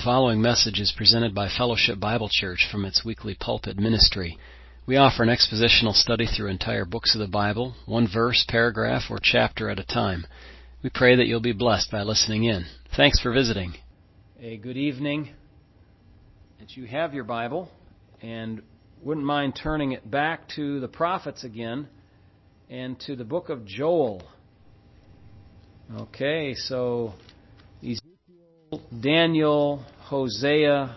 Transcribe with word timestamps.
The 0.00 0.04
following 0.04 0.40
message 0.40 0.80
is 0.80 0.94
presented 0.96 1.34
by 1.34 1.50
Fellowship 1.50 2.00
Bible 2.00 2.30
Church 2.30 2.66
from 2.72 2.86
its 2.86 3.04
weekly 3.04 3.34
pulpit 3.38 3.76
ministry. 3.76 4.38
We 4.86 4.96
offer 4.96 5.22
an 5.22 5.28
expositional 5.28 5.92
study 5.92 6.24
through 6.24 6.48
entire 6.48 6.86
books 6.86 7.14
of 7.14 7.18
the 7.18 7.28
Bible, 7.28 7.74
one 7.84 8.08
verse, 8.10 8.42
paragraph, 8.48 9.10
or 9.10 9.18
chapter 9.22 9.68
at 9.68 9.78
a 9.78 9.84
time. 9.84 10.26
We 10.82 10.88
pray 10.88 11.16
that 11.16 11.26
you'll 11.26 11.42
be 11.42 11.52
blessed 11.52 11.90
by 11.90 12.00
listening 12.00 12.44
in. 12.44 12.64
Thanks 12.96 13.20
for 13.20 13.30
visiting. 13.30 13.74
A 14.40 14.56
good 14.56 14.78
evening. 14.78 15.34
That 16.60 16.78
you 16.78 16.86
have 16.86 17.12
your 17.12 17.24
Bible 17.24 17.70
and 18.22 18.62
wouldn't 19.02 19.26
mind 19.26 19.54
turning 19.62 19.92
it 19.92 20.10
back 20.10 20.48
to 20.56 20.80
the 20.80 20.88
prophets 20.88 21.44
again 21.44 21.88
and 22.70 22.98
to 23.00 23.16
the 23.16 23.24
book 23.24 23.50
of 23.50 23.66
Joel. 23.66 24.22
Okay, 25.94 26.54
so 26.54 27.12
Daniel, 29.00 29.84
Hosea, 30.02 30.96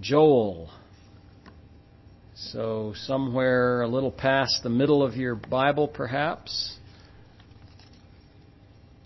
Joel. 0.00 0.70
So, 2.34 2.94
somewhere 2.96 3.82
a 3.82 3.88
little 3.88 4.10
past 4.10 4.62
the 4.62 4.70
middle 4.70 5.02
of 5.02 5.14
your 5.14 5.34
Bible, 5.34 5.88
perhaps. 5.88 6.76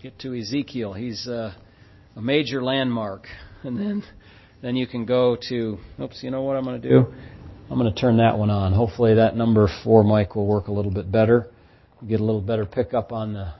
Get 0.01 0.17
to 0.19 0.33
Ezekiel. 0.33 0.93
He's 0.93 1.27
a, 1.27 1.55
a 2.15 2.21
major 2.21 2.63
landmark. 2.63 3.27
And 3.63 3.79
then, 3.79 4.03
then 4.61 4.75
you 4.75 4.85
can 4.85 5.05
go 5.05 5.35
to, 5.49 5.79
oops, 5.99 6.21
you 6.21 6.29
know 6.29 6.43
what 6.43 6.55
I'm 6.55 6.65
going 6.65 6.79
to 6.79 6.87
do? 6.87 7.11
I'm 7.67 7.79
going 7.79 7.91
to 7.91 7.99
turn 7.99 8.17
that 8.17 8.37
one 8.37 8.51
on. 8.51 8.73
Hopefully 8.73 9.15
that 9.15 9.35
number 9.35 9.67
four 9.83 10.03
mic 10.03 10.35
will 10.35 10.45
work 10.45 10.67
a 10.67 10.71
little 10.71 10.91
bit 10.91 11.11
better. 11.11 11.47
get 12.07 12.19
a 12.19 12.23
little 12.23 12.41
better 12.41 12.67
pickup 12.67 13.11
on 13.11 13.33
the, 13.33 13.51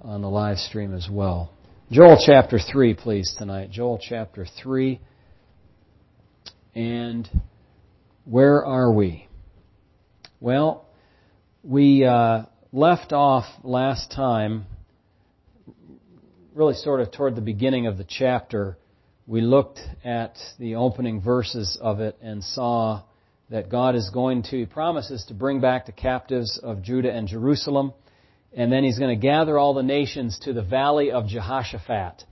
on 0.00 0.20
the 0.20 0.28
live 0.28 0.58
stream 0.58 0.92
as 0.92 1.08
well. 1.08 1.52
Joel 1.92 2.22
chapter 2.24 2.60
3, 2.60 2.94
please, 2.94 3.34
tonight. 3.36 3.72
Joel 3.72 3.98
chapter 4.00 4.46
3. 4.62 5.00
And 6.76 7.28
where 8.24 8.64
are 8.64 8.92
we? 8.92 9.26
Well, 10.38 10.86
we 11.64 12.04
uh, 12.04 12.44
left 12.70 13.12
off 13.12 13.46
last 13.64 14.12
time, 14.12 14.66
really 16.54 16.74
sort 16.74 17.00
of 17.00 17.10
toward 17.10 17.34
the 17.34 17.40
beginning 17.40 17.88
of 17.88 17.98
the 17.98 18.06
chapter. 18.08 18.78
We 19.26 19.40
looked 19.40 19.80
at 20.04 20.36
the 20.60 20.76
opening 20.76 21.20
verses 21.20 21.76
of 21.82 21.98
it 21.98 22.16
and 22.22 22.44
saw 22.44 23.02
that 23.50 23.68
God 23.68 23.96
is 23.96 24.10
going 24.14 24.44
to, 24.44 24.58
He 24.58 24.64
promises 24.64 25.24
to 25.26 25.34
bring 25.34 25.60
back 25.60 25.86
the 25.86 25.92
captives 25.92 26.56
of 26.62 26.82
Judah 26.82 27.10
and 27.10 27.26
Jerusalem 27.26 27.94
and 28.52 28.72
then 28.72 28.84
he's 28.84 28.98
going 28.98 29.16
to 29.16 29.20
gather 29.20 29.58
all 29.58 29.74
the 29.74 29.82
nations 29.82 30.38
to 30.40 30.52
the 30.52 30.62
valley 30.62 31.12
of 31.12 31.26
Jehoshaphat. 31.26 32.24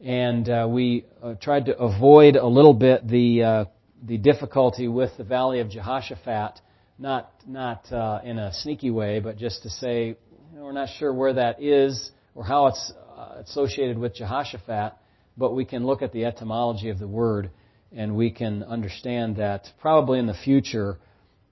And 0.00 0.48
uh, 0.48 0.66
we 0.70 1.06
uh, 1.22 1.34
tried 1.34 1.66
to 1.66 1.78
avoid 1.78 2.36
a 2.36 2.46
little 2.46 2.74
bit 2.74 3.08
the 3.08 3.42
uh, 3.42 3.64
the 4.06 4.18
difficulty 4.18 4.86
with 4.86 5.16
the 5.16 5.24
valley 5.24 5.60
of 5.60 5.70
Jehoshaphat, 5.70 6.60
not 6.98 7.32
not 7.46 7.90
uh, 7.90 8.20
in 8.22 8.38
a 8.38 8.52
sneaky 8.52 8.90
way, 8.90 9.20
but 9.20 9.38
just 9.38 9.62
to 9.62 9.70
say 9.70 10.08
you 10.08 10.16
know, 10.54 10.64
we're 10.64 10.72
not 10.72 10.90
sure 10.98 11.12
where 11.12 11.32
that 11.32 11.62
is 11.62 12.10
or 12.34 12.44
how 12.44 12.66
it's 12.66 12.92
uh, 13.16 13.36
associated 13.40 13.96
with 13.98 14.14
Jehoshaphat, 14.14 14.92
but 15.38 15.54
we 15.54 15.64
can 15.64 15.86
look 15.86 16.02
at 16.02 16.12
the 16.12 16.26
etymology 16.26 16.90
of 16.90 16.98
the 16.98 17.08
word 17.08 17.50
and 17.96 18.16
we 18.16 18.30
can 18.30 18.62
understand 18.64 19.36
that 19.36 19.68
probably 19.80 20.18
in 20.18 20.26
the 20.26 20.34
future 20.34 20.98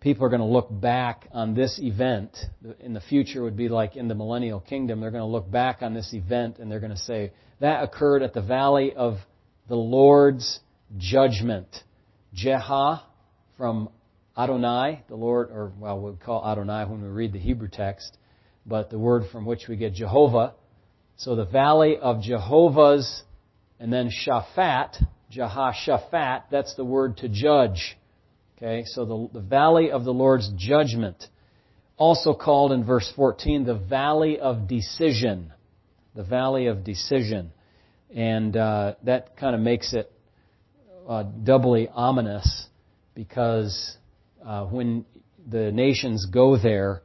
people 0.03 0.25
are 0.27 0.29
going 0.29 0.41
to 0.41 0.47
look 0.47 0.69
back 0.69 1.29
on 1.33 1.55
this 1.55 1.79
event. 1.81 2.37
In 2.81 2.93
the 2.93 3.01
future 3.01 3.43
would 3.43 3.57
be 3.57 3.69
like 3.69 3.97
in 3.97 4.09
the 4.09 4.15
millennial 4.15 4.61
kingdom. 4.61 5.01
They're 5.01 5.13
going 5.13 5.23
to 5.23 5.27
look 5.27 5.51
back 5.51 5.79
on 5.81 5.95
this 5.95 6.13
event 6.13 6.59
and 6.59 6.71
they're 6.71 6.81
going 6.81 6.95
to 6.95 6.99
say, 6.99 7.33
that 7.61 7.85
occurred 7.85 8.23
at 8.23 8.35
the 8.35 8.43
valley 8.43 8.93
of 8.95 9.19
the 9.69 9.77
Lord's 9.77 10.59
judgment. 10.99 11.69
Jeha 12.37 13.03
from 13.57 13.89
Adonai, 14.37 15.05
the 15.09 15.15
Lord, 15.15 15.51
or 15.51 15.73
well, 15.79 16.01
we'll 16.01 16.17
call 16.17 16.45
Adonai 16.45 16.85
when 16.85 17.03
we 17.03 17.09
read 17.09 17.33
the 17.33 17.39
Hebrew 17.39 17.69
text, 17.69 18.17
but 18.67 18.91
the 18.91 18.99
word 18.99 19.25
from 19.31 19.45
which 19.45 19.69
we 19.69 19.77
get 19.77 19.95
Jehovah. 19.95 20.55
So 21.17 21.37
the 21.37 21.45
valley 21.45 21.99
of 21.99 22.23
Jehovah's, 22.23 23.23
and 23.79 23.93
then 23.93 24.11
Shaphat, 24.11 25.01
Jehoshaphat, 25.31 26.45
that's 26.51 26.75
the 26.75 26.85
word 26.85 27.19
to 27.19 27.29
judge. 27.29 27.97
Okay, 28.63 28.85
so 28.87 29.05
the, 29.05 29.41
the 29.41 29.45
valley 29.45 29.91
of 29.91 30.05
the 30.05 30.13
Lord's 30.13 30.49
judgment, 30.57 31.27
also 31.97 32.33
called 32.33 32.71
in 32.71 32.85
verse 32.85 33.13
14 33.17 33.65
the 33.65 33.75
valley 33.75 34.39
of 34.39 34.69
decision. 34.69 35.53
The 36.15 36.23
valley 36.23 36.69
of 36.69 36.85
decision. 36.85 37.51
And 38.15 38.57
uh, 38.57 38.95
that 39.03 39.37
kind 39.37 39.57
of 39.57 39.61
makes 39.61 39.93
it 39.93 40.13
uh, 41.09 41.25
doubly 41.25 41.89
ominous 41.93 42.69
because 43.17 43.97
uh, 44.47 44.67
when 44.67 45.07
the 45.45 45.73
nations 45.73 46.27
go 46.27 46.57
there, 46.57 47.03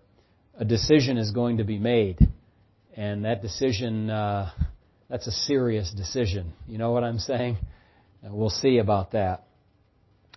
a 0.59 0.65
decision 0.65 1.17
is 1.17 1.31
going 1.31 1.57
to 1.57 1.63
be 1.63 1.79
made. 1.79 2.19
And 2.95 3.25
that 3.25 3.41
decision, 3.41 4.11
uh, 4.11 4.51
that's 5.09 5.25
a 5.25 5.31
serious 5.31 5.91
decision. 5.91 6.53
You 6.67 6.77
know 6.77 6.91
what 6.91 7.03
I'm 7.03 7.17
saying? 7.17 7.57
We'll 8.21 8.51
see 8.51 8.77
about 8.77 9.13
that 9.13 9.45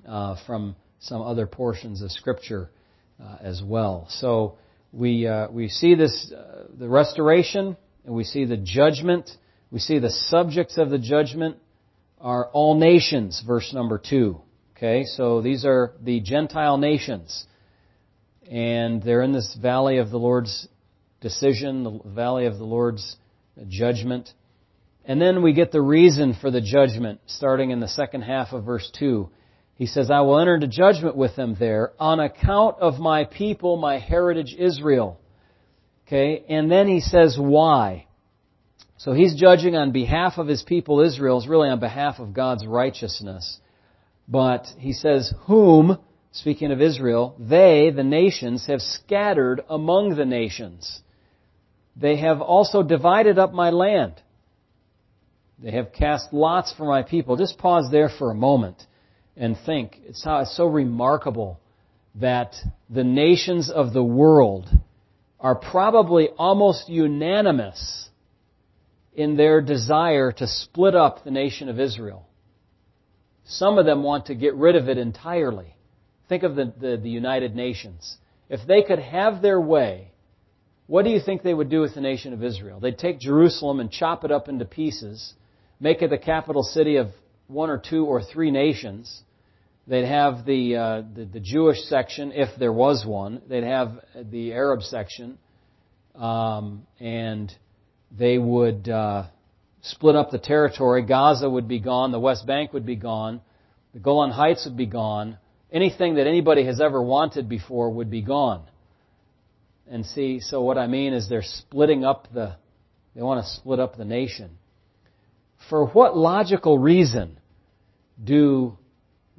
uh, 0.08 0.36
from 0.46 0.76
some 1.00 1.22
other 1.22 1.46
portions 1.46 2.02
of 2.02 2.10
Scripture 2.12 2.70
uh, 3.20 3.36
as 3.40 3.62
well. 3.62 4.06
So 4.10 4.58
we 4.92 5.26
uh, 5.26 5.48
we 5.50 5.68
see 5.68 5.94
this 5.94 6.32
uh, 6.32 6.66
the 6.78 6.88
restoration, 6.88 7.76
and 8.04 8.14
we 8.14 8.24
see 8.24 8.44
the 8.44 8.56
judgment. 8.56 9.30
We 9.70 9.78
see 9.78 9.98
the 9.98 10.10
subjects 10.10 10.78
of 10.78 10.90
the 10.90 10.98
judgment 10.98 11.56
are 12.20 12.46
all 12.52 12.78
nations. 12.78 13.42
Verse 13.46 13.72
number 13.72 13.98
two. 13.98 14.40
Okay, 14.76 15.04
so 15.04 15.42
these 15.42 15.64
are 15.64 15.92
the 16.02 16.20
Gentile 16.20 16.78
nations, 16.78 17.46
and 18.50 19.02
they're 19.02 19.22
in 19.22 19.32
this 19.32 19.56
valley 19.60 19.98
of 19.98 20.10
the 20.10 20.18
Lord's 20.18 20.68
decision, 21.20 21.84
the 21.84 22.00
valley 22.06 22.46
of 22.46 22.58
the 22.58 22.64
Lord's 22.64 23.16
judgment. 23.68 24.30
And 25.04 25.20
then 25.20 25.42
we 25.42 25.52
get 25.52 25.72
the 25.72 25.80
reason 25.80 26.36
for 26.40 26.50
the 26.50 26.60
judgment 26.60 27.20
starting 27.26 27.70
in 27.70 27.80
the 27.80 27.88
second 27.88 28.22
half 28.22 28.52
of 28.52 28.64
verse 28.64 28.90
2. 28.98 29.28
He 29.80 29.86
says, 29.86 30.10
I 30.10 30.20
will 30.20 30.38
enter 30.38 30.56
into 30.56 30.68
judgment 30.68 31.16
with 31.16 31.36
them 31.36 31.56
there 31.58 31.94
on 31.98 32.20
account 32.20 32.76
of 32.80 32.98
my 32.98 33.24
people, 33.24 33.78
my 33.78 33.98
heritage 33.98 34.54
Israel. 34.58 35.18
Okay, 36.06 36.44
and 36.50 36.70
then 36.70 36.86
he 36.86 37.00
says, 37.00 37.38
why? 37.40 38.06
So 38.98 39.14
he's 39.14 39.34
judging 39.34 39.76
on 39.76 39.90
behalf 39.90 40.34
of 40.36 40.46
his 40.46 40.62
people 40.62 41.00
Israel, 41.00 41.38
is 41.38 41.48
really 41.48 41.70
on 41.70 41.80
behalf 41.80 42.18
of 42.18 42.34
God's 42.34 42.66
righteousness. 42.66 43.58
But 44.28 44.66
he 44.76 44.92
says, 44.92 45.32
whom, 45.46 45.96
speaking 46.32 46.72
of 46.72 46.82
Israel, 46.82 47.34
they, 47.38 47.88
the 47.88 48.04
nations, 48.04 48.66
have 48.66 48.82
scattered 48.82 49.62
among 49.66 50.14
the 50.14 50.26
nations. 50.26 51.00
They 51.96 52.18
have 52.18 52.42
also 52.42 52.82
divided 52.82 53.38
up 53.38 53.54
my 53.54 53.70
land. 53.70 54.20
They 55.58 55.70
have 55.70 55.94
cast 55.94 56.34
lots 56.34 56.70
for 56.74 56.84
my 56.84 57.02
people. 57.02 57.38
Just 57.38 57.56
pause 57.56 57.88
there 57.90 58.10
for 58.18 58.30
a 58.30 58.34
moment 58.34 58.82
and 59.40 59.56
think. 59.64 59.98
It's, 60.04 60.22
how, 60.22 60.40
it's 60.40 60.56
so 60.56 60.66
remarkable 60.66 61.58
that 62.16 62.54
the 62.90 63.02
nations 63.02 63.70
of 63.70 63.92
the 63.92 64.04
world 64.04 64.68
are 65.40 65.54
probably 65.54 66.28
almost 66.36 66.88
unanimous 66.88 68.10
in 69.14 69.36
their 69.36 69.62
desire 69.62 70.30
to 70.30 70.46
split 70.46 70.94
up 70.94 71.24
the 71.24 71.30
nation 71.30 71.70
of 71.70 71.80
Israel. 71.80 72.28
Some 73.46 73.78
of 73.78 73.86
them 73.86 74.02
want 74.02 74.26
to 74.26 74.34
get 74.34 74.54
rid 74.54 74.76
of 74.76 74.88
it 74.88 74.98
entirely. 74.98 75.74
Think 76.28 76.42
of 76.42 76.54
the, 76.54 76.72
the, 76.78 76.96
the, 77.02 77.08
United 77.08 77.56
Nations. 77.56 78.18
If 78.50 78.60
they 78.66 78.82
could 78.82 78.98
have 78.98 79.40
their 79.40 79.60
way, 79.60 80.12
what 80.86 81.04
do 81.04 81.10
you 81.10 81.18
think 81.18 81.42
they 81.42 81.54
would 81.54 81.70
do 81.70 81.80
with 81.80 81.94
the 81.94 82.00
nation 82.00 82.34
of 82.34 82.44
Israel? 82.44 82.78
They'd 82.78 82.98
take 82.98 83.18
Jerusalem 83.18 83.80
and 83.80 83.90
chop 83.90 84.24
it 84.24 84.30
up 84.30 84.48
into 84.48 84.66
pieces, 84.66 85.32
make 85.80 86.02
it 86.02 86.10
the 86.10 86.18
capital 86.18 86.62
city 86.62 86.96
of 86.96 87.08
one 87.46 87.70
or 87.70 87.78
two 87.78 88.04
or 88.04 88.22
three 88.22 88.50
nations, 88.50 89.22
They'd 89.90 90.06
have 90.06 90.46
the, 90.46 90.76
uh, 90.76 91.02
the, 91.16 91.24
the 91.24 91.40
Jewish 91.40 91.78
section, 91.88 92.30
if 92.30 92.48
there 92.60 92.72
was 92.72 93.04
one. 93.04 93.42
They'd 93.48 93.64
have 93.64 93.98
the 94.14 94.52
Arab 94.52 94.82
section, 94.82 95.36
um, 96.14 96.86
and 97.00 97.52
they 98.16 98.38
would 98.38 98.88
uh, 98.88 99.24
split 99.82 100.14
up 100.14 100.30
the 100.30 100.38
territory. 100.38 101.02
Gaza 101.02 101.50
would 101.50 101.66
be 101.66 101.80
gone. 101.80 102.12
The 102.12 102.20
West 102.20 102.46
Bank 102.46 102.72
would 102.72 102.86
be 102.86 102.94
gone. 102.94 103.40
The 103.92 103.98
Golan 103.98 104.30
Heights 104.30 104.64
would 104.64 104.76
be 104.76 104.86
gone. 104.86 105.38
Anything 105.72 106.14
that 106.14 106.28
anybody 106.28 106.64
has 106.66 106.80
ever 106.80 107.02
wanted 107.02 107.48
before 107.48 107.90
would 107.90 108.12
be 108.12 108.22
gone. 108.22 108.62
And 109.90 110.06
see, 110.06 110.38
so 110.38 110.62
what 110.62 110.78
I 110.78 110.86
mean 110.86 111.14
is 111.14 111.28
they're 111.28 111.42
splitting 111.42 112.04
up 112.04 112.32
the, 112.32 112.54
they 113.16 113.22
want 113.22 113.44
to 113.44 113.50
split 113.54 113.80
up 113.80 113.96
the 113.96 114.04
nation. 114.04 114.50
For 115.68 115.84
what 115.88 116.16
logical 116.16 116.78
reason 116.78 117.40
do 118.22 118.76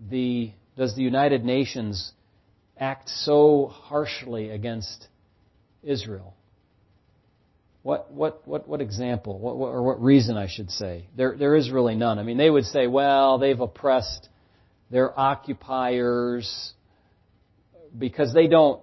the, 0.09 0.51
does 0.77 0.95
the 0.95 1.01
United 1.01 1.43
Nations 1.43 2.11
act 2.77 3.09
so 3.09 3.67
harshly 3.67 4.49
against 4.49 5.07
Israel? 5.83 6.35
What, 7.83 8.11
what, 8.11 8.47
what, 8.47 8.67
what 8.67 8.81
example, 8.81 9.39
what, 9.39 9.57
what, 9.57 9.69
or 9.69 9.81
what 9.81 10.01
reason 10.01 10.37
I 10.37 10.47
should 10.47 10.69
say? 10.69 11.07
There, 11.17 11.35
there 11.37 11.55
is 11.55 11.71
really 11.71 11.95
none. 11.95 12.19
I 12.19 12.23
mean, 12.23 12.37
they 12.37 12.49
would 12.49 12.65
say, 12.65 12.87
well, 12.87 13.39
they've 13.39 13.59
oppressed 13.59 14.29
their 14.91 15.17
occupiers 15.19 16.73
because 17.97 18.33
they 18.33 18.47
don't 18.47 18.81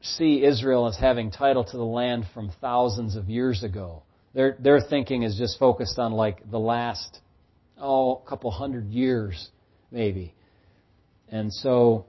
see 0.00 0.44
Israel 0.44 0.88
as 0.88 0.96
having 0.96 1.30
title 1.30 1.64
to 1.64 1.76
the 1.76 1.84
land 1.84 2.24
from 2.34 2.50
thousands 2.60 3.14
of 3.14 3.28
years 3.28 3.62
ago. 3.62 4.02
Their, 4.34 4.56
their 4.58 4.80
thinking 4.80 5.22
is 5.22 5.36
just 5.36 5.58
focused 5.58 5.98
on 5.98 6.12
like 6.12 6.50
the 6.50 6.58
last, 6.58 7.20
oh, 7.78 8.16
couple 8.16 8.50
hundred 8.50 8.88
years, 8.90 9.48
maybe. 9.90 10.34
And 11.30 11.52
so, 11.52 12.06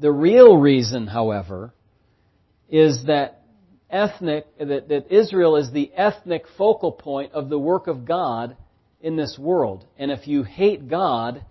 the 0.00 0.10
real 0.10 0.56
reason, 0.56 1.06
however, 1.06 1.74
is 2.68 3.04
that 3.06 3.42
ethnic, 3.90 4.46
that, 4.58 4.88
that 4.88 5.12
Israel 5.12 5.56
is 5.56 5.70
the 5.72 5.92
ethnic 5.94 6.44
focal 6.56 6.92
point 6.92 7.32
of 7.32 7.48
the 7.48 7.58
work 7.58 7.86
of 7.86 8.04
God 8.04 8.56
in 9.00 9.16
this 9.16 9.38
world. 9.38 9.84
And 9.98 10.10
if 10.10 10.26
you 10.26 10.42
hate 10.42 10.88
God, 10.88 11.44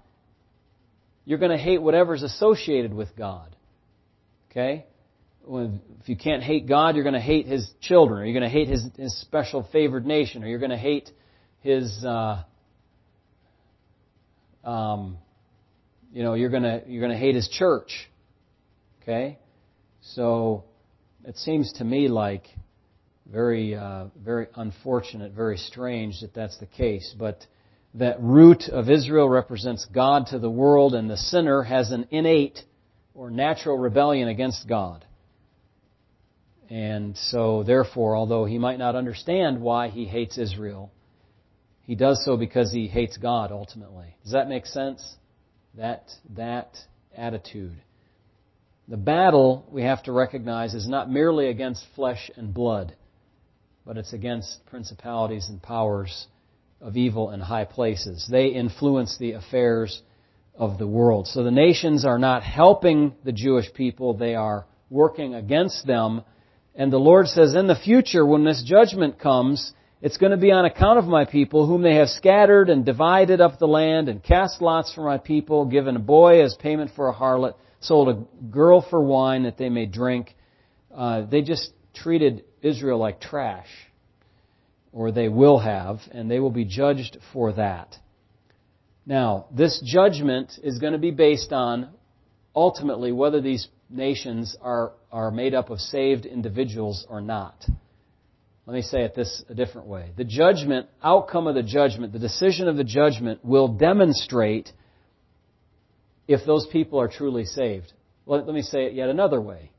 you're 1.26 1.40
going 1.40 1.52
to 1.52 1.64
hate 1.64 1.82
whatever's 1.82 2.24
associated 2.24 2.94
with 2.94 3.16
God. 3.16 3.56
Okay? 4.52 4.86
If 5.48 6.08
you 6.10 6.16
can't 6.16 6.42
hate 6.42 6.68
God, 6.68 6.96
you're 6.96 7.04
going 7.04 7.14
to 7.14 7.20
hate 7.20 7.48
His 7.48 7.70
children, 7.82 8.22
or 8.22 8.26
you're 8.26 8.40
going 8.40 8.50
to 8.50 8.58
hate 8.58 8.70
His, 8.70 8.86
His 8.98 9.22
special 9.22 9.68
favored 9.72 10.06
nation, 10.06 10.44
or 10.44 10.48
you're 10.48 10.60
going 10.60 10.72
to 10.72 10.78
hate 10.78 11.10
His, 11.62 12.04
uh, 12.06 12.44
um, 14.64 15.18
you 16.14 16.22
know, 16.22 16.36
you're 16.36 16.52
to 16.64 16.84
you're 16.88 17.02
to 17.12 17.18
hate 17.18 17.36
His 17.36 17.50
church. 17.50 18.08
Okay, 19.02 19.40
so 20.02 20.64
it 21.26 21.38
seems 21.38 21.74
to 21.74 21.84
me 21.84 22.08
like 22.08 22.46
very 23.30 23.76
uh, 23.76 24.06
very 24.24 24.48
unfortunate, 24.56 25.34
very 25.34 25.58
strange 25.58 26.22
that 26.22 26.34
that's 26.34 26.58
the 26.60 26.68
case, 26.68 27.16
but 27.18 27.46
that 27.96 28.22
root 28.22 28.70
of 28.70 28.90
Israel 28.90 29.28
represents 29.28 29.86
God 29.86 30.28
to 30.28 30.40
the 30.40 30.50
world, 30.50 30.94
and 30.94 31.10
the 31.10 31.18
sinner 31.18 31.64
has 31.64 31.92
an 31.92 32.08
innate 32.12 32.62
or 33.16 33.32
natural 33.32 33.78
rebellion 33.78 34.28
against 34.28 34.68
God. 34.68 35.06
And 36.70 37.18
so, 37.18 37.64
therefore, 37.64 38.16
although 38.16 38.46
he 38.46 38.58
might 38.58 38.80
not 38.80 38.96
understand 38.96 39.62
why 39.62 39.90
he 39.90 40.06
hates 40.06 40.38
Israel, 40.38 40.92
he 41.82 41.96
does 41.96 42.24
so 42.24 42.38
because 42.38 42.72
he 42.72 42.88
hates 42.88 43.18
God 43.18 43.52
ultimately. 43.52 44.16
Does 44.24 44.32
that 44.34 44.48
make 44.48 44.66
sense? 44.66 45.18
That, 45.76 46.12
that 46.36 46.78
attitude. 47.16 47.76
The 48.88 48.98
battle, 48.98 49.66
we 49.72 49.84
have 49.84 50.04
to 50.04 50.12
recognize, 50.12 50.74
is 50.74 50.88
not 50.88 51.10
merely 51.10 51.48
against 51.48 51.86
flesh 51.96 52.30
and 52.36 52.54
blood, 52.54 52.96
but 53.86 53.98
it's 53.98 54.14
against 54.14 54.66
principalities 54.66 55.48
and 55.50 55.62
powers 55.62 56.28
of 56.82 56.98
evil 56.98 57.32
in 57.32 57.40
high 57.40 57.66
places. 57.66 58.28
They 58.30 58.48
influence 58.48 59.18
the 59.18 59.34
affairs 59.34 60.02
of 60.56 60.78
the 60.78 60.88
world. 60.88 61.28
So 61.28 61.44
the 61.44 61.52
nations 61.52 62.06
are 62.06 62.20
not 62.20 62.44
helping 62.44 63.16
the 63.24 63.32
Jewish 63.32 63.74
people, 63.74 64.14
they 64.14 64.36
are 64.36 64.66
working 64.90 65.34
against 65.34 65.88
them 65.88 66.24
and 66.76 66.92
the 66.92 66.98
Lord 66.98 67.28
says, 67.28 67.54
in 67.54 67.68
the 67.68 67.76
future, 67.76 68.26
when 68.26 68.44
this 68.44 68.64
judgment 68.64 69.20
comes, 69.20 69.74
it's 70.04 70.18
going 70.18 70.32
to 70.32 70.38
be 70.38 70.52
on 70.52 70.66
account 70.66 71.00
of 71.00 71.06
my 71.06 71.24
people, 71.24 71.66
whom 71.66 71.82
they 71.82 71.96
have 71.96 72.10
scattered 72.10 72.70
and 72.70 72.86
divided 72.86 73.40
up 73.40 73.58
the 73.58 73.68
land, 73.68 74.10
and 74.10 74.22
cast 74.22 74.62
lots 74.62 74.94
for 74.94 75.02
my 75.02 75.18
people, 75.18 75.64
given 75.64 75.96
a 75.96 76.00
boy 76.00 76.44
as 76.44 76.56
payment 76.56 76.92
for 76.94 77.08
a 77.08 77.14
harlot, 77.14 77.54
sold 77.80 78.10
a 78.10 78.46
girl 78.52 78.86
for 78.90 79.02
wine 79.02 79.44
that 79.44 79.58
they 79.58 79.70
may 79.70 79.86
drink. 79.86 80.36
Uh, 80.94 81.22
they 81.22 81.42
just 81.42 81.72
treated 81.94 82.44
Israel 82.62 83.00
like 83.00 83.22
trash, 83.22 83.70
or 84.92 85.14
they 85.14 85.30
will 85.30 85.58
have, 85.60 86.02
and 86.12 86.30
they 86.30 86.42
will 86.42 86.52
be 86.52 86.66
judged 86.66 87.18
for 87.32 87.54
that. 87.54 87.96
Now, 89.06 89.46
this 89.56 89.82
judgment 89.86 90.52
is 90.62 90.80
going 90.80 90.94
to 90.94 91.00
be 91.00 91.12
based 91.12 91.54
on 91.54 91.92
ultimately 92.54 93.14
whether 93.14 93.40
these 93.40 93.70
nations 93.90 94.58
are, 94.62 94.92
are 95.14 95.32
made 95.32 95.54
up 95.54 95.70
of 95.70 95.80
saved 95.80 96.26
individuals 96.26 97.06
or 97.10 97.22
not. 97.22 97.56
Let 98.66 98.74
me 98.74 98.82
say 98.82 99.04
it 99.04 99.14
this 99.14 99.44
a 99.50 99.54
different 99.54 99.88
way. 99.88 100.12
The 100.16 100.24
judgment, 100.24 100.88
outcome 101.04 101.48
of 101.48 101.56
the 101.56 101.64
judgment, 101.64 102.14
the 102.14 102.20
decision 102.20 102.68
of 102.68 102.78
the 102.78 102.84
judgment 102.84 103.44
will 103.44 103.68
demonstrate 103.68 104.72
if 106.28 106.46
those 106.46 106.66
people 106.68 107.00
are 107.00 107.10
truly 107.10 107.44
saved. 107.44 107.92
Let, 108.26 108.46
let 108.46 108.56
me 108.56 108.62
say 108.62 108.86
it 108.86 108.94
yet 108.94 109.10
another 109.10 109.42
way. 109.42 109.72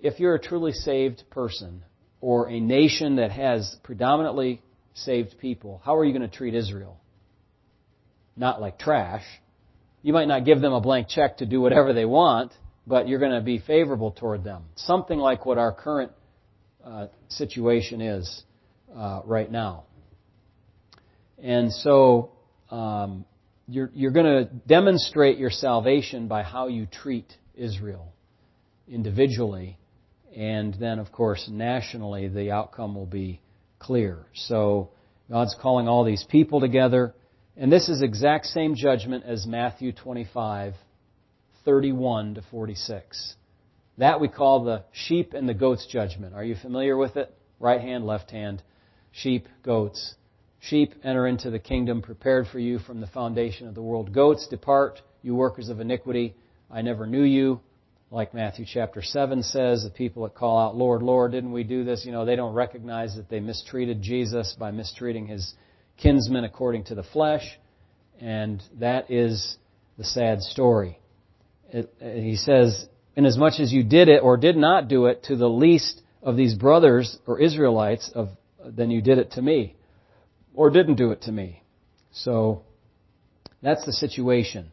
If 0.00 0.18
you're 0.18 0.34
a 0.34 0.40
truly 0.40 0.72
saved 0.72 1.22
person 1.30 1.84
or 2.20 2.48
a 2.48 2.58
nation 2.58 3.16
that 3.16 3.30
has 3.30 3.76
predominantly 3.84 4.60
saved 4.94 5.38
people, 5.38 5.80
how 5.84 5.96
are 5.96 6.04
you 6.04 6.12
going 6.12 6.28
to 6.28 6.36
treat 6.36 6.54
Israel? 6.54 6.98
Not 8.36 8.60
like 8.60 8.78
trash. 8.78 9.24
You 10.02 10.12
might 10.12 10.26
not 10.26 10.44
give 10.44 10.60
them 10.60 10.72
a 10.72 10.80
blank 10.80 11.06
check 11.08 11.36
to 11.36 11.46
do 11.46 11.60
whatever 11.60 11.92
they 11.92 12.04
want, 12.04 12.52
but 12.88 13.06
you're 13.06 13.20
going 13.20 13.32
to 13.32 13.40
be 13.40 13.60
favorable 13.60 14.10
toward 14.10 14.42
them. 14.42 14.64
Something 14.74 15.20
like 15.20 15.46
what 15.46 15.58
our 15.58 15.72
current 15.72 16.10
uh, 16.84 17.06
situation 17.28 18.00
is 18.00 18.44
uh, 18.94 19.22
right 19.24 19.50
now. 19.50 19.84
And 21.42 21.72
so 21.72 22.32
um, 22.70 23.24
you're, 23.68 23.90
you're 23.94 24.12
going 24.12 24.26
to 24.26 24.44
demonstrate 24.66 25.38
your 25.38 25.50
salvation 25.50 26.28
by 26.28 26.42
how 26.42 26.68
you 26.68 26.86
treat 26.86 27.32
Israel 27.54 28.12
individually. 28.88 29.78
And 30.36 30.74
then, 30.74 30.98
of 30.98 31.12
course, 31.12 31.48
nationally, 31.50 32.28
the 32.28 32.50
outcome 32.52 32.94
will 32.94 33.06
be 33.06 33.40
clear. 33.78 34.26
So 34.34 34.90
God's 35.30 35.56
calling 35.60 35.88
all 35.88 36.04
these 36.04 36.24
people 36.28 36.60
together. 36.60 37.14
And 37.56 37.70
this 37.70 37.88
is 37.88 38.02
exact 38.02 38.46
same 38.46 38.74
judgment 38.74 39.24
as 39.26 39.46
Matthew 39.46 39.92
25 39.92 40.74
31 41.64 42.34
to 42.34 42.42
46. 42.50 43.34
That 44.02 44.18
we 44.18 44.26
call 44.26 44.64
the 44.64 44.82
sheep 44.90 45.32
and 45.32 45.48
the 45.48 45.54
goats 45.54 45.86
judgment. 45.86 46.34
Are 46.34 46.42
you 46.42 46.56
familiar 46.60 46.96
with 46.96 47.16
it? 47.16 47.32
Right 47.60 47.80
hand, 47.80 48.04
left 48.04 48.32
hand. 48.32 48.60
Sheep, 49.12 49.46
goats. 49.62 50.16
Sheep 50.58 50.92
enter 51.04 51.24
into 51.28 51.50
the 51.50 51.60
kingdom 51.60 52.02
prepared 52.02 52.48
for 52.50 52.58
you 52.58 52.80
from 52.80 53.00
the 53.00 53.06
foundation 53.06 53.68
of 53.68 53.76
the 53.76 53.82
world. 53.82 54.12
Goats 54.12 54.48
depart, 54.48 55.00
you 55.22 55.36
workers 55.36 55.68
of 55.68 55.78
iniquity. 55.78 56.34
I 56.68 56.82
never 56.82 57.06
knew 57.06 57.22
you. 57.22 57.60
Like 58.10 58.34
Matthew 58.34 58.64
chapter 58.66 59.02
7 59.02 59.44
says, 59.44 59.84
the 59.84 59.90
people 59.90 60.24
that 60.24 60.34
call 60.34 60.58
out, 60.58 60.74
Lord, 60.74 61.04
Lord, 61.04 61.30
didn't 61.30 61.52
we 61.52 61.62
do 61.62 61.84
this? 61.84 62.04
You 62.04 62.10
know, 62.10 62.24
they 62.24 62.34
don't 62.34 62.54
recognize 62.54 63.14
that 63.14 63.28
they 63.28 63.38
mistreated 63.38 64.02
Jesus 64.02 64.56
by 64.58 64.72
mistreating 64.72 65.28
his 65.28 65.54
kinsmen 65.96 66.42
according 66.42 66.86
to 66.86 66.96
the 66.96 67.04
flesh. 67.04 67.44
And 68.20 68.60
that 68.80 69.12
is 69.12 69.58
the 69.96 70.04
sad 70.04 70.40
story 70.40 70.98
it, 71.72 71.92
he 72.00 72.36
says, 72.36 72.86
inasmuch 73.16 73.26
as 73.26 73.58
much 73.58 73.62
as 73.62 73.72
you 73.72 73.82
did 73.82 74.08
it 74.08 74.22
or 74.22 74.36
did 74.36 74.56
not 74.56 74.88
do 74.88 75.06
it 75.06 75.24
to 75.24 75.36
the 75.36 75.48
least 75.48 76.00
of 76.22 76.36
these 76.36 76.54
brothers 76.54 77.18
or 77.26 77.40
Israelites, 77.40 78.10
of, 78.14 78.28
then 78.64 78.90
you 78.90 79.02
did 79.02 79.18
it 79.18 79.32
to 79.32 79.42
me, 79.42 79.74
or 80.54 80.70
didn't 80.70 80.94
do 80.94 81.10
it 81.10 81.22
to 81.22 81.32
me. 81.32 81.62
So 82.12 82.62
that's 83.62 83.84
the 83.84 83.92
situation. 83.92 84.70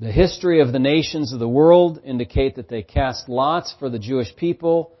The 0.00 0.10
history 0.10 0.60
of 0.60 0.72
the 0.72 0.78
nations 0.78 1.32
of 1.32 1.40
the 1.40 1.48
world 1.48 2.00
indicate 2.04 2.56
that 2.56 2.68
they 2.68 2.82
cast 2.82 3.28
lots 3.28 3.74
for 3.78 3.90
the 3.90 3.98
Jewish 3.98 4.34
people. 4.34 4.92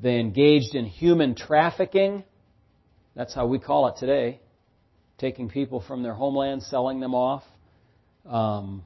They 0.00 0.20
engaged 0.20 0.74
in 0.74 0.84
human 0.84 1.34
trafficking. 1.34 2.24
That's 3.16 3.34
how 3.34 3.46
we 3.46 3.58
call 3.58 3.88
it 3.88 3.96
today. 3.96 4.40
Taking 5.18 5.48
people 5.48 5.80
from 5.80 6.02
their 6.02 6.14
homeland, 6.14 6.62
selling 6.62 7.00
them 7.00 7.14
off. 7.14 7.42
Um, 8.26 8.84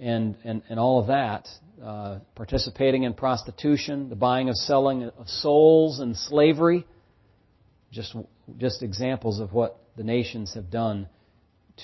and, 0.00 0.36
and, 0.44 0.62
and 0.68 0.78
all 0.78 1.00
of 1.00 1.08
that, 1.08 1.48
uh, 1.82 2.18
participating 2.34 3.04
in 3.04 3.14
prostitution, 3.14 4.08
the 4.08 4.16
buying 4.16 4.48
of 4.48 4.56
selling 4.56 5.04
of 5.04 5.28
souls 5.28 6.00
and 6.00 6.16
slavery, 6.16 6.86
just, 7.90 8.14
just 8.56 8.82
examples 8.82 9.40
of 9.40 9.52
what 9.52 9.78
the 9.96 10.04
nations 10.04 10.54
have 10.54 10.70
done 10.70 11.08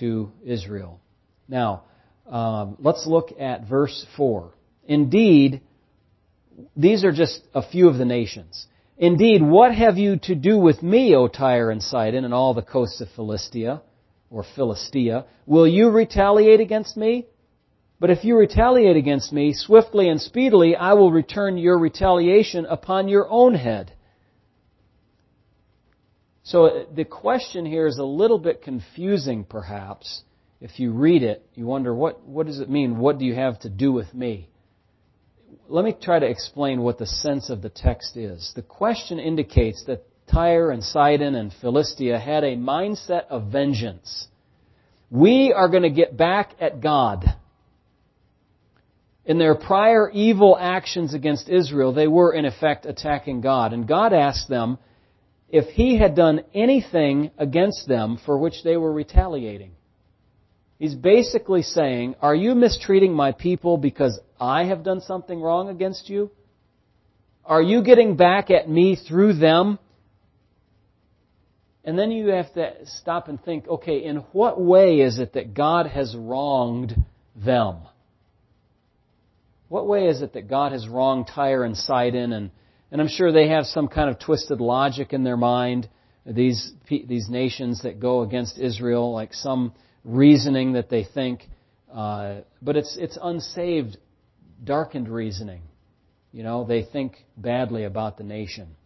to 0.01 0.31
Israel. 0.45 1.01
Now, 1.49 1.85
um, 2.27 2.77
let's 2.81 3.07
look 3.07 3.33
at 3.39 3.69
verse 3.69 4.07
4. 4.17 4.53
Indeed, 4.87 5.61
these 6.77 7.05
are 7.05 7.13
just 7.13 7.43
a 7.55 7.63
few 7.67 7.89
of 7.89 7.97
the 7.99 8.05
nations. 8.05 8.67
Indeed, 8.97 9.43
what 9.43 9.75
have 9.75 9.99
you 9.99 10.19
to 10.25 10.35
do 10.35 10.57
with 10.57 10.83
me, 10.83 11.15
O 11.17 11.27
Tyre 11.27 11.71
and 11.71 11.83
Sidon, 11.83 12.25
and 12.25 12.33
all 12.33 12.55
the 12.55 12.63
coasts 12.63 13.01
of 13.01 13.09
Philistia, 13.17 13.83
or 14.31 14.45
Philistia? 14.55 15.27
Will 15.47 15.67
you 15.67 15.91
retaliate 15.91 16.61
against 16.61 16.97
me? 16.97 17.27
But 18.05 18.11
if 18.11 18.23
you 18.23 18.37
retaliate 18.37 18.99
against 18.99 19.33
me, 19.33 19.55
swiftly 19.55 20.11
and 20.11 20.21
speedily 20.21 20.77
I 20.77 20.93
will 20.93 21.11
return 21.11 21.57
your 21.57 21.79
retaliation 21.79 22.67
upon 22.67 23.09
your 23.09 23.27
own 23.31 23.55
head. 23.55 23.95
So 26.43 26.67
uh, 26.67 26.85
the 26.95 27.07
question 27.07 27.65
here 27.65 27.87
is 27.87 27.97
a 27.97 28.05
little 28.05 28.39
bit 28.39 28.61
confusing, 28.61 29.43
perhaps. 29.43 30.23
If 30.61 30.79
you 30.79 30.93
read 30.93 31.23
it, 31.23 31.47
you 31.55 31.65
wonder, 31.65 31.95
what, 31.95 32.23
what 32.27 32.45
does 32.47 32.61
it 32.61 32.69
mean? 32.69 32.99
What 32.99 33.17
do 33.17 33.25
you 33.25 33.37
have 33.37 33.59
to 33.61 33.71
do 33.71 33.91
with 33.91 34.13
me? 34.13 34.51
let 35.69 35.83
me 35.83 35.97
try 35.99 36.19
to 36.19 36.27
explain 36.27 36.83
what 36.83 36.99
the 36.99 37.07
sense 37.07 37.49
of 37.49 37.63
the 37.63 37.71
text 37.71 38.19
is. 38.19 38.53
The 38.55 38.61
question 38.61 39.19
indicates 39.19 39.83
that 39.87 40.05
Tyre 40.31 40.73
and 40.73 40.85
Sidon 40.85 41.35
and 41.35 41.51
Philistia 41.59 42.19
had 42.19 42.45
a 42.45 42.55
mindset 42.55 43.29
of 43.31 43.51
vengeance. 43.51 44.29
We 45.11 45.55
are 45.57 45.71
going 45.71 45.85
to 45.85 45.91
get 45.91 46.19
back 46.19 46.53
at 46.61 46.83
God. 46.83 47.25
In 49.27 49.39
their 49.39 49.55
prior 49.55 50.11
evil 50.11 50.57
actions 50.59 51.15
against 51.15 51.49
Israel, 51.49 51.93
they 51.93 52.07
were 52.07 52.33
in 52.33 52.45
effect 52.45 52.85
attacking 52.85 53.41
God. 53.41 53.73
And 53.73 53.89
God 53.89 54.13
asked 54.13 54.49
them 54.49 54.79
if 55.49 55.67
He 55.69 55.99
had 55.99 56.15
done 56.15 56.43
anything 56.53 57.31
against 57.39 57.89
them 57.89 58.19
for 58.27 58.37
which 58.37 58.63
they 58.65 58.77
were 58.77 58.93
retaliating. 58.93 59.73
He's 60.79 60.95
basically 60.95 61.63
saying, 61.63 62.17
Are 62.21 62.35
you 62.35 62.55
mistreating 62.55 63.15
my 63.15 63.33
people 63.33 63.79
because 63.79 64.19
I 64.39 64.65
have 64.65 64.83
done 64.83 65.01
something 65.01 65.41
wrong 65.41 65.69
against 65.71 66.11
you? 66.11 66.31
Are 67.45 67.63
you 67.63 67.83
getting 67.83 68.17
back 68.17 68.51
at 68.51 68.69
me 68.69 68.97
through 68.97 69.35
them? 69.35 69.79
And 71.85 71.99
then 71.99 72.11
you 72.11 72.29
have 72.29 72.53
to 72.55 72.73
stop 72.87 73.29
and 73.29 73.43
think, 73.43 73.69
okay, 73.69 74.05
in 74.05 74.17
what 74.33 74.61
way 74.61 75.01
is 75.01 75.19
it 75.19 75.35
that 75.35 75.55
God 75.55 75.87
has 75.87 76.17
wronged 76.17 76.97
them? 77.37 77.77
What 79.75 79.89
way 79.89 80.07
is 80.07 80.23
it 80.23 80.35
that 80.35 80.47
God 80.47 80.71
has 80.71 80.87
wronged 80.87 81.27
Tyre 81.35 81.65
and 81.65 81.77
Sidon? 81.77 82.33
And, 82.33 82.53
and 82.93 83.01
I'm 83.01 83.09
sure 83.09 83.33
they 83.33 83.49
have 83.49 83.67
some 83.67 83.89
kind 83.89 84.09
of 84.09 84.21
twisted 84.21 84.61
logic 84.61 85.13
in 85.13 85.25
their 85.25 85.37
mind, 85.37 85.89
these, 86.25 86.71
these 86.89 87.29
nations 87.29 87.83
that 87.83 87.99
go 87.99 88.23
against 88.23 88.57
Israel, 88.57 89.13
like 89.13 89.35
some 89.35 89.73
reasoning 90.05 90.75
that 90.75 90.91
they 90.91 91.03
think. 91.03 91.41
Uh, 91.93 92.43
but 92.63 92.77
it's, 92.77 92.97
it's 93.01 93.19
unsaved, 93.21 93.97
darkened 94.63 95.09
reasoning. 95.09 95.63
You 96.31 96.45
know, 96.45 96.63
they 96.63 96.85
think 96.85 97.17
badly 97.37 97.83
about 97.83 98.17
the 98.17 98.23
nation 98.23 98.77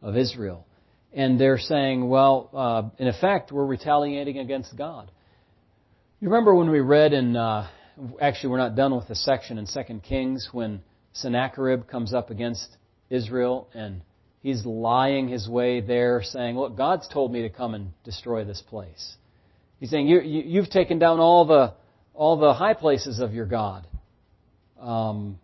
of 0.00 0.16
Israel 0.16 0.66
and 1.12 1.38
they're 1.38 1.58
saying, 1.58 2.08
well, 2.08 2.48
uh, 2.54 2.82
in 2.98 3.08
effect, 3.08 3.52
we're 3.52 3.66
retaliating 3.66 4.38
against 4.38 4.74
God. 4.74 5.10
You 6.20 6.30
remember 6.30 6.54
when 6.54 6.70
we 6.70 6.80
read 6.80 7.12
in, 7.12 7.36
uh, 7.36 7.68
actually, 8.20 8.50
we're 8.50 8.58
not 8.58 8.76
done 8.76 8.94
with 8.94 9.08
the 9.08 9.14
section 9.14 9.58
in 9.58 9.66
Second 9.66 10.02
Kings 10.02 10.48
when 10.52 10.82
Sennacherib 11.12 11.86
comes 11.88 12.12
up 12.12 12.30
against 12.30 12.76
Israel 13.10 13.68
and 13.74 14.02
he's 14.42 14.64
lying 14.66 15.28
his 15.28 15.48
way 15.48 15.80
there, 15.80 16.22
saying, 16.22 16.56
"Look, 16.56 16.76
God's 16.76 17.08
told 17.08 17.32
me 17.32 17.42
to 17.42 17.48
come 17.48 17.74
and 17.74 17.92
destroy 18.04 18.44
this 18.44 18.62
place." 18.62 19.16
He's 19.80 19.90
saying, 19.90 20.08
you, 20.08 20.20
you, 20.20 20.42
"You've 20.42 20.70
taken 20.70 20.98
down 20.98 21.20
all 21.20 21.44
the 21.44 21.74
all 22.14 22.36
the 22.36 22.54
high 22.54 22.74
places 22.74 23.18
of 23.20 23.34
your 23.34 23.46
God." 23.46 23.86
Um, 24.80 25.38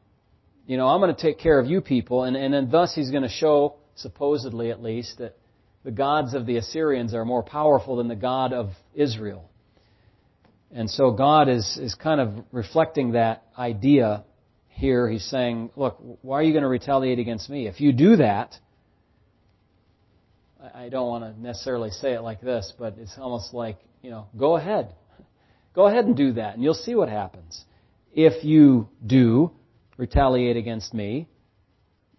you 0.67 0.77
know, 0.77 0.89
I'm 0.89 1.01
going 1.01 1.15
to 1.15 1.21
take 1.21 1.39
care 1.39 1.59
of 1.59 1.67
you 1.67 1.81
people, 1.81 2.25
and 2.25 2.37
and 2.37 2.53
then 2.53 2.71
thus 2.71 2.95
he's 2.95 3.11
going 3.11 3.25
to 3.25 3.29
show, 3.29 3.77
supposedly 3.95 4.71
at 4.71 4.83
least, 4.83 5.19
that 5.19 5.37
the 5.85 5.91
gods 5.91 6.35
of 6.35 6.47
the 6.47 6.57
Assyrians 6.59 7.15
are 7.15 7.25
more 7.25 7.43
powerful 7.43 7.97
than 7.97 8.09
the 8.09 8.17
God 8.17 8.53
of 8.53 8.71
Israel. 8.95 9.49
And 10.75 10.89
so 10.91 11.11
God 11.11 11.49
is, 11.49 11.79
is 11.81 11.95
kind 11.95 12.21
of 12.21 12.33
reflecting 12.51 13.13
that 13.13 13.45
idea 13.59 14.25
here. 14.69 15.09
He's 15.09 15.25
saying, 15.25 15.71
look, 15.77 15.99
why 16.23 16.39
are 16.41 16.43
you 16.43 16.53
going 16.53 16.63
to 16.63 16.69
retaliate 16.69 17.19
against 17.19 17.51
me? 17.51 17.67
If 17.67 17.81
you 17.81 17.93
do 17.93 18.17
that, 18.17 18.57
I 20.75 20.89
don't 20.89 21.09
want 21.09 21.25
to 21.25 21.41
necessarily 21.41 21.91
say 21.91 22.15
it 22.15 22.23
like 22.23 22.41
this, 22.41 22.73
but 22.79 22.97
it's 22.99 23.19
almost 23.19 23.53
like, 23.53 23.79
you 24.01 24.11
know, 24.11 24.29
go 24.37 24.57
ahead. 24.57 24.95
Go 25.75 25.87
ahead 25.87 26.05
and 26.05 26.17
do 26.17 26.35
that, 26.35 26.55
and 26.55 26.63
you'll 26.63 26.75
see 26.75 26.95
what 26.95 27.09
happens. 27.09 27.65
If 28.13 28.45
you 28.45 28.89
do 29.05 29.53
retaliate 29.97 30.57
against 30.57 30.93
me, 30.93 31.29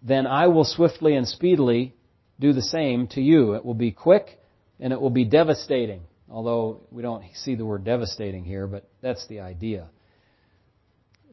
then 0.02 0.26
I 0.26 0.48
will 0.48 0.64
swiftly 0.64 1.14
and 1.14 1.26
speedily 1.26 1.94
do 2.38 2.52
the 2.52 2.62
same 2.62 3.06
to 3.08 3.20
you. 3.20 3.54
It 3.54 3.64
will 3.64 3.74
be 3.74 3.92
quick 3.92 4.40
and 4.80 4.92
it 4.92 5.00
will 5.00 5.10
be 5.10 5.24
devastating. 5.24 6.02
Although 6.30 6.80
we 6.90 7.02
don't 7.02 7.24
see 7.34 7.54
the 7.54 7.64
word 7.64 7.84
devastating 7.84 8.44
here, 8.44 8.66
but 8.66 8.88
that's 9.00 9.26
the 9.28 9.40
idea. 9.40 9.88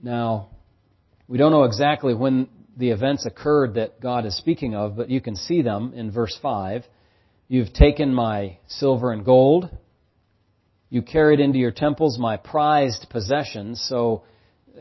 Now, 0.03 0.50
we 1.27 1.38
don't 1.38 1.51
know 1.51 1.63
exactly 1.63 2.13
when 2.13 2.50
the 2.77 2.89
events 2.89 3.25
occurred 3.25 3.75
that 3.75 4.01
God 4.01 4.25
is 4.25 4.36
speaking 4.38 4.75
of, 4.75 4.95
but 4.95 5.10
you 5.10 5.21
can 5.21 5.36
see 5.36 5.62
them 5.62 5.93
in 5.95 6.12
verse 6.12 6.38
5. 6.41 6.83
You've 7.48 7.74
taken 7.74 8.13
my 8.13 8.57
silver 8.67 9.12
and 9.12 9.24
gold. 9.25 9.69
You 10.89 11.01
carried 11.01 11.39
into 11.39 11.60
your 11.60 11.71
temples 11.71 12.17
my 12.17 12.38
prized 12.38 13.07
possessions. 13.10 13.86
So, 13.88 14.24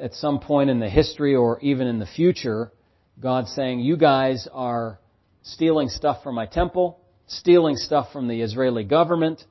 at 0.00 0.14
some 0.14 0.40
point 0.40 0.70
in 0.70 0.80
the 0.80 0.88
history 0.88 1.34
or 1.34 1.60
even 1.60 1.86
in 1.86 1.98
the 1.98 2.06
future, 2.06 2.72
God's 3.20 3.52
saying, 3.52 3.80
You 3.80 3.96
guys 3.96 4.48
are 4.52 4.98
stealing 5.42 5.88
stuff 5.88 6.22
from 6.22 6.34
my 6.34 6.46
temple, 6.46 7.00
stealing 7.26 7.76
stuff 7.76 8.12
from 8.12 8.28
the 8.28 8.40
Israeli 8.40 8.84
government. 8.84 9.44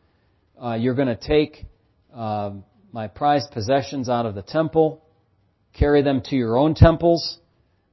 Uh, 0.61 0.73
you're 0.73 0.95
going 0.95 1.07
to 1.07 1.15
take 1.15 1.65
uh, 2.13 2.51
my 2.91 3.07
prized 3.07 3.51
possessions 3.51 4.09
out 4.09 4.25
of 4.25 4.35
the 4.35 4.41
temple, 4.41 5.01
carry 5.73 6.01
them 6.01 6.21
to 6.25 6.35
your 6.35 6.57
own 6.57 6.75
temples. 6.75 7.39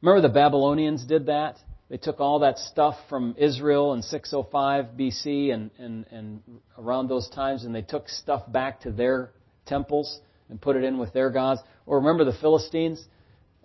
Remember 0.02 0.26
the 0.26 0.34
Babylonians 0.34 1.04
did 1.04 1.26
that? 1.26 1.58
They 1.88 1.96
took 1.96 2.18
all 2.18 2.40
that 2.40 2.58
stuff 2.58 2.96
from 3.08 3.36
Israel 3.38 3.92
in 3.92 4.02
605 4.02 4.86
BC 4.98 5.54
and, 5.54 5.70
and, 5.78 6.06
and 6.10 6.42
around 6.76 7.08
those 7.08 7.28
times, 7.28 7.64
and 7.64 7.72
they 7.72 7.82
took 7.82 8.08
stuff 8.08 8.50
back 8.50 8.80
to 8.80 8.90
their 8.90 9.30
temples 9.66 10.20
and 10.48 10.60
put 10.60 10.74
it 10.74 10.82
in 10.82 10.98
with 10.98 11.12
their 11.12 11.30
gods. 11.30 11.60
Or 11.86 11.98
remember 11.98 12.24
the 12.24 12.36
Philistines 12.40 13.04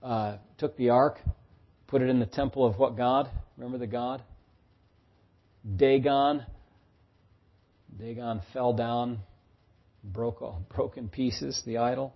uh, 0.04 0.38
took 0.60 0.78
the 0.78 0.90
ark, 0.90 1.20
put 1.88 2.04
it 2.04 2.10
in 2.10 2.20
the 2.20 2.28
temple 2.28 2.68
of 2.68 2.78
what 2.78 2.96
God? 2.96 3.32
Remember 3.58 3.80
the 3.80 3.88
god? 3.88 4.22
Dagon. 5.76 6.46
Dagon 7.98 8.42
fell 8.54 8.74
down, 8.74 9.20
broke, 10.04 10.44
broke 10.76 10.98
in 10.98 11.10
pieces, 11.10 11.62
the 11.66 11.78
idol, 11.78 12.14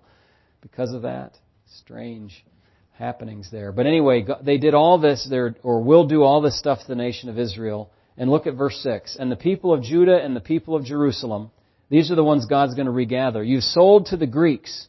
because 0.62 0.94
of 0.94 1.04
that. 1.04 1.38
Strange 1.80 2.46
happenings 2.94 3.50
there. 3.52 3.72
But 3.72 3.88
anyway, 3.88 4.26
they 4.44 4.58
did 4.58 4.74
all 4.74 5.00
this, 5.00 5.28
there, 5.30 5.56
or 5.64 5.82
will 5.82 6.08
do 6.08 6.24
all 6.24 6.42
this 6.42 6.58
stuff 6.58 6.80
to 6.80 6.88
the 6.88 6.96
nation 6.96 7.30
of 7.30 7.38
Israel. 7.38 7.92
And 8.18 8.30
look 8.30 8.48
at 8.48 8.56
verse 8.56 8.80
6. 8.82 9.18
And 9.20 9.32
the 9.32 9.36
people 9.36 9.74
of 9.74 9.82
Judah 9.82 10.24
and 10.24 10.36
the 10.36 10.42
people 10.42 10.76
of 10.76 10.86
Jerusalem, 10.86 11.52
these 11.90 12.12
are 12.12 12.16
the 12.16 12.24
ones 12.24 12.46
God's 12.46 12.76
going 12.76 12.86
to 12.86 12.92
regather. 12.92 13.44
You've 13.44 13.64
sold 13.64 14.08
to 14.08 14.18
the 14.18 14.28
Greeks 14.28 14.88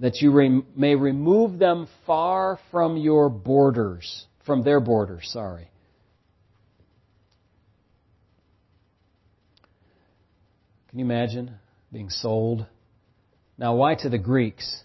that 0.00 0.20
you 0.20 0.32
re- 0.32 0.62
may 0.76 0.94
remove 0.94 1.58
them 1.58 1.88
far 2.06 2.58
from 2.70 2.96
your 2.96 3.28
borders, 3.28 4.26
from 4.44 4.62
their 4.62 4.80
borders, 4.80 5.28
sorry. 5.32 5.70
Can 10.88 11.00
you 11.00 11.04
imagine 11.04 11.50
being 11.92 12.08
sold? 12.08 12.66
Now, 13.58 13.76
why 13.76 13.94
to 13.96 14.08
the 14.08 14.16
Greeks? 14.16 14.82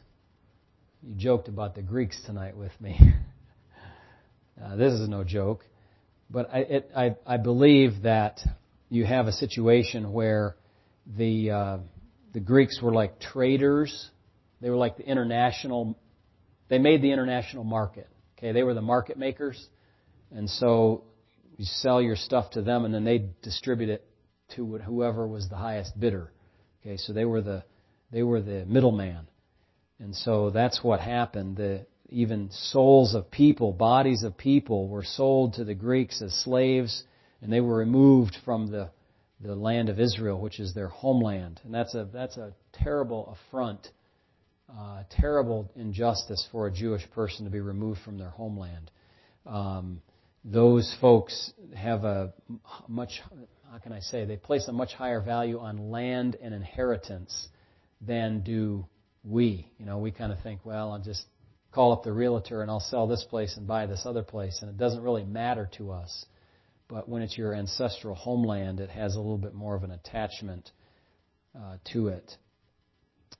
You 1.02 1.16
joked 1.16 1.48
about 1.48 1.76
the 1.76 1.82
Greeks 1.82 2.22
tonight 2.26 2.58
with 2.58 2.74
me. 2.82 3.00
uh, 4.62 4.76
this 4.76 4.92
is 4.92 5.08
no 5.08 5.24
joke. 5.24 5.66
But 6.30 6.50
I, 6.54 6.58
it, 6.60 6.92
I, 6.94 7.16
I, 7.26 7.38
believe 7.38 8.04
that 8.04 8.42
you 8.90 9.06
have 9.06 9.28
a 9.28 9.32
situation 9.32 10.12
where 10.12 10.58
the, 11.06 11.52
uh, 11.52 11.78
the 12.34 12.42
Greeks 12.42 12.82
were 12.82 12.92
like 12.92 13.22
traders. 13.22 14.10
They 14.60 14.70
were 14.70 14.76
like 14.76 14.98
the 14.98 15.08
international, 15.08 15.98
they 16.68 16.80
made 16.80 17.02
the 17.02 17.14
international 17.14 17.64
market. 17.64 18.10
Okay, 18.38 18.52
they 18.52 18.64
were 18.64 18.74
the 18.74 18.82
market 18.82 19.18
makers. 19.18 19.66
And 20.36 20.50
so 20.50 21.06
you 21.56 21.64
sell 21.66 22.02
your 22.02 22.18
stuff 22.18 22.52
to 22.52 22.62
them 22.62 22.84
and 22.84 22.94
then 22.94 23.06
they 23.06 23.30
distribute 23.42 23.90
it 23.90 24.06
to 24.56 24.78
whoever 24.78 25.28
was 25.28 25.50
the 25.50 25.56
highest 25.56 26.00
bidder. 26.00 26.32
Okay, 26.82 26.98
so 26.98 27.14
they 27.14 27.26
were 27.26 27.42
the 27.42 27.64
they 28.12 28.24
were 28.24 28.42
the 28.42 28.66
middleman, 28.66 29.28
and 30.00 30.16
so 30.16 30.50
that's 30.50 30.84
what 30.84 31.00
happened. 31.00 31.58
The 31.58 31.86
even 32.10 32.50
souls 32.52 33.16
of 33.16 33.32
people, 33.32 33.72
bodies 33.72 34.24
of 34.24 34.38
people, 34.38 34.88
were 34.88 35.04
sold 35.04 35.54
to 35.54 35.64
the 35.64 35.74
Greeks 35.74 36.22
as 36.22 36.34
slaves, 36.34 37.04
and 37.42 37.52
they 37.52 37.62
were 37.62 37.78
removed 37.78 38.38
from 38.46 38.70
the 38.70 38.90
the 39.42 39.56
land 39.56 39.90
of 39.90 40.00
Israel, 40.00 40.40
which 40.40 40.60
is 40.60 40.74
their 40.74 40.88
homeland, 40.88 41.60
and 41.64 41.74
that's 41.74 41.96
a 41.96 42.08
that's 42.12 42.38
a 42.38 42.54
terrible 42.72 43.36
affront, 43.38 43.88
uh, 44.70 45.04
terrible 45.10 45.72
injustice 45.76 46.48
for 46.52 46.68
a 46.68 46.72
Jewish 46.72 47.10
person 47.12 47.46
to 47.46 47.52
be 47.52 47.60
removed 47.60 48.00
from 48.06 48.18
their 48.18 48.30
homeland. 48.30 48.92
Um, 49.46 50.02
those 50.46 50.96
folks 51.00 51.54
have 51.76 52.04
a 52.04 52.34
much 52.88 53.22
how 53.74 53.80
can 53.80 53.92
I 53.92 54.02
say, 54.02 54.26
they 54.26 54.38
place 54.38 54.68
a 54.68 54.72
much 54.72 54.94
higher 54.94 55.20
value 55.20 55.58
on 55.58 55.90
land 55.90 56.38
and 56.40 56.54
inheritance 56.54 57.48
than 58.02 58.42
do 58.42 58.86
we. 59.24 59.68
You 59.80 59.88
know, 59.88 59.98
we 59.98 60.12
kind 60.12 60.32
of 60.32 60.40
think, 60.44 60.64
well, 60.64 60.92
I'll 60.92 61.02
just 61.02 61.26
call 61.72 61.92
up 61.92 62.04
the 62.04 62.14
realtor 62.14 62.62
and 62.62 62.70
I'll 62.70 62.80
sell 62.80 63.08
this 63.08 63.26
place 63.28 63.58
and 63.58 63.66
buy 63.66 63.88
this 63.88 64.04
other 64.06 64.22
place, 64.22 64.60
and 64.62 64.70
it 64.70 64.78
doesn't 64.78 65.02
really 65.02 65.24
matter 65.24 65.72
to 65.78 65.90
us. 65.90 66.24
But 66.88 67.10
when 67.10 67.24
it's 67.24 67.36
your 67.36 67.56
ancestral 67.56 68.14
homeland, 68.14 68.80
it 68.80 68.92
has 68.92 69.16
a 69.16 69.18
little 69.18 69.40
bit 69.40 69.56
more 69.56 69.74
of 69.74 69.84
an 69.84 69.90
attachment 69.90 70.70
uh, 71.58 71.78
to 71.94 72.10
it. 72.10 72.32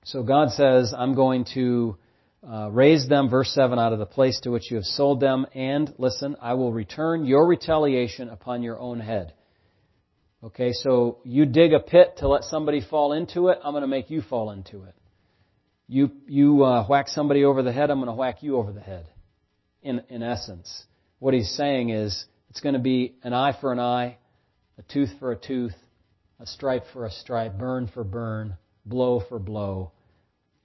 So 0.02 0.24
God 0.24 0.50
says, 0.50 0.92
I'm 0.98 1.14
going 1.14 1.44
to 1.54 1.96
uh, 2.42 2.70
raise 2.72 3.08
them, 3.08 3.30
verse 3.30 3.52
7, 3.54 3.78
out 3.78 3.92
of 3.92 4.00
the 4.00 4.06
place 4.06 4.40
to 4.40 4.50
which 4.50 4.68
you 4.68 4.78
have 4.78 4.84
sold 4.84 5.20
them, 5.20 5.46
and, 5.54 5.94
listen, 5.96 6.34
I 6.42 6.54
will 6.54 6.72
return 6.72 7.24
your 7.24 7.46
retaliation 7.46 8.30
upon 8.30 8.64
your 8.64 8.80
own 8.80 8.98
head. 8.98 9.32
Okay, 10.44 10.72
so 10.74 11.20
you 11.24 11.46
dig 11.46 11.72
a 11.72 11.80
pit 11.80 12.18
to 12.18 12.28
let 12.28 12.44
somebody 12.44 12.82
fall 12.82 13.14
into 13.14 13.48
it, 13.48 13.58
I'm 13.64 13.72
going 13.72 13.80
to 13.80 13.88
make 13.88 14.10
you 14.10 14.20
fall 14.20 14.50
into 14.50 14.82
it. 14.82 14.94
You, 15.88 16.10
you 16.26 16.62
uh, 16.62 16.86
whack 16.86 17.08
somebody 17.08 17.44
over 17.44 17.62
the 17.62 17.72
head, 17.72 17.90
I'm 17.90 17.96
going 17.96 18.08
to 18.08 18.14
whack 18.14 18.42
you 18.42 18.58
over 18.58 18.70
the 18.70 18.80
head. 18.80 19.06
In, 19.82 20.02
in 20.10 20.22
essence. 20.22 20.84
What 21.18 21.32
he's 21.32 21.50
saying 21.56 21.90
is, 21.90 22.26
it's 22.50 22.60
going 22.60 22.74
to 22.74 22.78
be 22.78 23.14
an 23.22 23.32
eye 23.32 23.56
for 23.58 23.72
an 23.72 23.80
eye, 23.80 24.18
a 24.78 24.82
tooth 24.82 25.10
for 25.18 25.32
a 25.32 25.36
tooth, 25.36 25.74
a 26.38 26.46
stripe 26.46 26.84
for 26.92 27.06
a 27.06 27.10
stripe, 27.10 27.56
burn 27.56 27.88
for 27.92 28.04
burn, 28.04 28.58
blow 28.84 29.22
for 29.26 29.38
blow. 29.38 29.92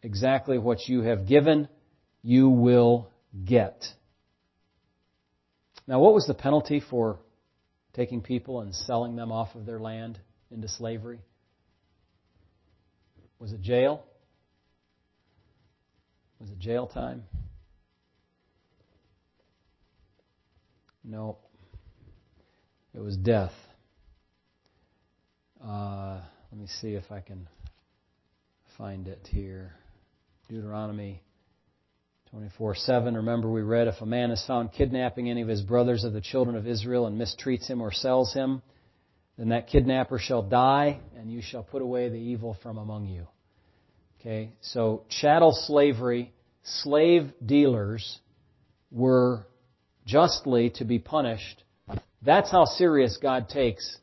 Exactly 0.04 0.58
what 0.58 0.90
you 0.90 1.04
have 1.04 1.26
given, 1.26 1.70
you 2.22 2.50
will 2.50 3.10
get. 3.46 3.86
Now, 5.88 6.02
what 6.02 6.14
was 6.14 6.28
the 6.28 6.34
penalty 6.34 6.82
for 6.82 7.20
taking 8.00 8.22
people 8.22 8.62
and 8.62 8.74
selling 8.74 9.18
them 9.18 9.30
off 9.30 9.56
of 9.56 9.66
their 9.66 9.78
land 9.78 10.18
into 10.52 10.70
slavery? 10.70 11.20
Was 13.40 13.52
it 13.52 13.60
jail? 13.60 14.06
Was 16.40 16.50
it 16.50 16.58
jail 16.60 16.88
time? 16.88 17.24
No. 21.04 21.40
It 22.96 23.02
was 23.02 23.18
death. 23.18 23.52
Uh, 25.62 26.22
let 26.54 26.62
me 26.62 26.68
see 26.80 26.94
if 26.94 27.12
I 27.12 27.20
can 27.20 27.50
find 28.78 29.10
it 29.10 29.28
here. 29.30 29.74
Deuteronomy 30.48 31.22
24 32.32 32.76
7. 32.76 33.16
Remember, 33.16 33.50
we 33.50 33.62
read 33.62 33.88
if 33.88 34.02
a 34.02 34.06
man 34.06 34.30
is 34.30 34.44
found 34.46 34.72
kidnapping 34.72 35.30
any 35.30 35.42
of 35.42 35.48
his 35.48 35.62
brothers 35.62 36.04
of 36.04 36.14
the 36.14 36.22
children 36.22 36.56
of 36.56 36.68
Israel 36.68 37.08
and 37.08 37.20
mistreats 37.20 37.68
him 37.68 37.82
or 37.82 37.92
sells 37.92 38.34
him, 38.34 38.62
then 39.38 39.50
that 39.50 39.68
kidnapper 39.68 40.20
shall 40.20 40.44
die, 40.44 41.00
and 41.18 41.32
you 41.32 41.42
shall 41.42 41.64
put 41.64 41.82
away 41.82 42.10
the 42.10 42.18
evil 42.18 42.56
from 42.62 42.78
among 42.78 43.08
you. 43.08 43.26
Okay, 44.20 44.52
so 44.62 45.04
chattel 45.10 45.54
slavery, 45.54 46.34
slave 46.64 47.32
dealers 47.44 48.20
were 48.92 49.48
justly 50.06 50.70
to 50.72 50.86
be 50.86 51.00
punished. 51.00 51.64
That's 52.22 52.52
how 52.52 52.66
serious 52.66 53.18
God 53.22 53.50
takes 53.50 53.98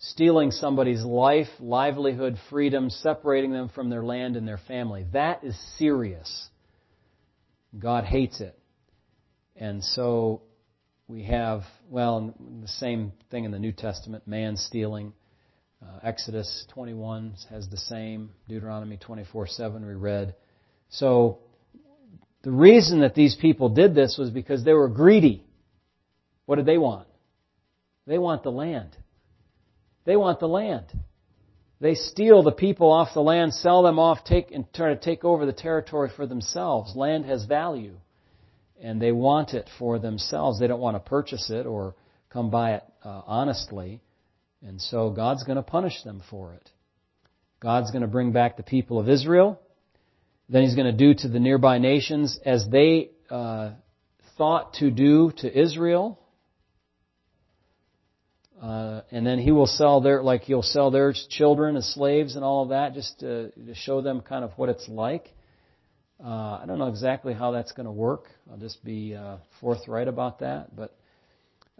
stealing 0.00 0.50
somebody's 0.50 1.02
life, 1.02 1.48
livelihood, 1.60 2.38
freedom, 2.50 2.88
separating 2.90 3.52
them 3.52 3.68
from 3.68 3.90
their 3.90 4.04
land 4.04 4.36
and 4.36 4.46
their 4.46 4.60
family. 4.68 5.04
That 5.12 5.42
is 5.44 5.58
serious. 5.76 6.48
God 7.76 8.04
hates 8.04 8.40
it. 8.40 8.58
And 9.56 9.82
so 9.82 10.42
we 11.08 11.24
have, 11.24 11.62
well, 11.90 12.34
the 12.62 12.68
same 12.68 13.12
thing 13.30 13.44
in 13.44 13.50
the 13.50 13.58
New 13.58 13.72
Testament 13.72 14.26
man 14.26 14.56
stealing. 14.56 15.12
Uh, 15.82 15.98
Exodus 16.02 16.66
21 16.72 17.34
has 17.50 17.68
the 17.68 17.76
same. 17.76 18.30
Deuteronomy 18.48 18.96
24 18.96 19.46
7 19.46 19.86
we 19.86 19.94
read. 19.94 20.34
So 20.90 21.38
the 22.42 22.50
reason 22.50 23.00
that 23.00 23.14
these 23.14 23.36
people 23.36 23.68
did 23.68 23.94
this 23.94 24.16
was 24.18 24.30
because 24.30 24.64
they 24.64 24.72
were 24.72 24.88
greedy. 24.88 25.44
What 26.46 26.56
did 26.56 26.66
they 26.66 26.78
want? 26.78 27.06
They 28.06 28.18
want 28.18 28.42
the 28.42 28.50
land. 28.50 28.96
They 30.04 30.16
want 30.16 30.40
the 30.40 30.48
land. 30.48 30.86
They 31.80 31.94
steal 31.94 32.42
the 32.42 32.52
people 32.52 32.90
off 32.90 33.14
the 33.14 33.22
land, 33.22 33.54
sell 33.54 33.82
them 33.82 33.98
off, 33.98 34.24
take 34.24 34.50
and 34.50 34.64
try 34.72 34.88
to 34.88 34.96
take 34.96 35.24
over 35.24 35.46
the 35.46 35.52
territory 35.52 36.10
for 36.14 36.26
themselves. 36.26 36.96
Land 36.96 37.24
has 37.26 37.44
value, 37.44 37.94
and 38.82 39.00
they 39.00 39.12
want 39.12 39.54
it 39.54 39.68
for 39.78 39.98
themselves. 39.98 40.58
They 40.58 40.66
don't 40.66 40.80
want 40.80 40.96
to 40.96 41.08
purchase 41.08 41.50
it 41.50 41.66
or 41.66 41.94
come 42.30 42.50
by 42.50 42.74
it 42.74 42.84
uh, 43.04 43.22
honestly, 43.26 44.00
and 44.66 44.80
so 44.80 45.10
God's 45.10 45.44
going 45.44 45.56
to 45.56 45.62
punish 45.62 46.02
them 46.02 46.20
for 46.28 46.54
it. 46.54 46.68
God's 47.60 47.90
going 47.90 48.02
to 48.02 48.08
bring 48.08 48.32
back 48.32 48.56
the 48.56 48.62
people 48.64 48.98
of 48.98 49.08
Israel. 49.08 49.60
Then 50.48 50.62
He's 50.62 50.74
going 50.74 50.90
to 50.90 50.96
do 50.96 51.14
to 51.22 51.28
the 51.28 51.40
nearby 51.40 51.78
nations 51.78 52.40
as 52.44 52.66
they 52.68 53.10
uh, 53.30 53.70
thought 54.36 54.74
to 54.74 54.90
do 54.90 55.32
to 55.38 55.60
Israel 55.60 56.18
uh, 58.60 59.02
and 59.12 59.24
then 59.24 59.38
he 59.38 59.52
will 59.52 59.66
sell 59.66 60.00
their, 60.00 60.22
like 60.22 60.42
he'll 60.42 60.62
sell 60.62 60.90
their 60.90 61.14
children 61.30 61.76
as 61.76 61.86
slaves 61.94 62.34
and 62.34 62.44
all 62.44 62.64
of 62.64 62.70
that, 62.70 62.94
just 62.94 63.20
to, 63.20 63.50
to 63.50 63.74
show 63.74 64.00
them 64.00 64.20
kind 64.20 64.44
of 64.44 64.50
what 64.56 64.68
it's 64.68 64.88
like. 64.88 65.32
Uh, 66.22 66.58
I 66.60 66.64
don't 66.66 66.78
know 66.78 66.88
exactly 66.88 67.32
how 67.32 67.52
that's 67.52 67.70
going 67.70 67.86
to 67.86 67.92
work. 67.92 68.24
I'll 68.50 68.58
just 68.58 68.84
be 68.84 69.14
uh, 69.14 69.36
forthright 69.60 70.08
about 70.08 70.40
that. 70.40 70.74
But 70.74 70.96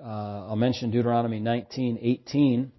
uh, 0.01 0.47
I'll 0.49 0.57
mention 0.57 0.91
Deuteronomy 0.91 1.41
19:18. 1.41 2.71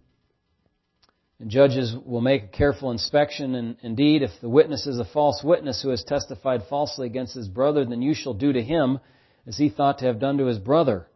And 1.41 1.49
judges 1.49 1.95
will 2.05 2.19
make 2.19 2.43
a 2.43 2.47
careful 2.47 2.91
inspection, 2.91 3.55
and 3.55 3.77
indeed, 3.81 4.23
if 4.23 4.31
the 4.41 4.49
witness 4.49 4.85
is 4.85 4.99
a 4.99 5.05
false 5.05 5.41
witness 5.41 5.81
who 5.81 5.88
has 5.89 6.03
testified 6.03 6.63
falsely 6.69 7.07
against 7.07 7.33
his 7.33 7.47
brother, 7.47 7.85
then 7.85 8.01
you 8.01 8.13
shall 8.13 8.33
do 8.33 8.51
to 8.51 8.62
him 8.62 8.99
as 9.47 9.57
he 9.57 9.69
thought 9.69 9.99
to 9.99 10.05
have 10.05 10.19
done 10.19 10.38
to 10.38 10.45
his 10.45 10.59
brother 10.59 11.09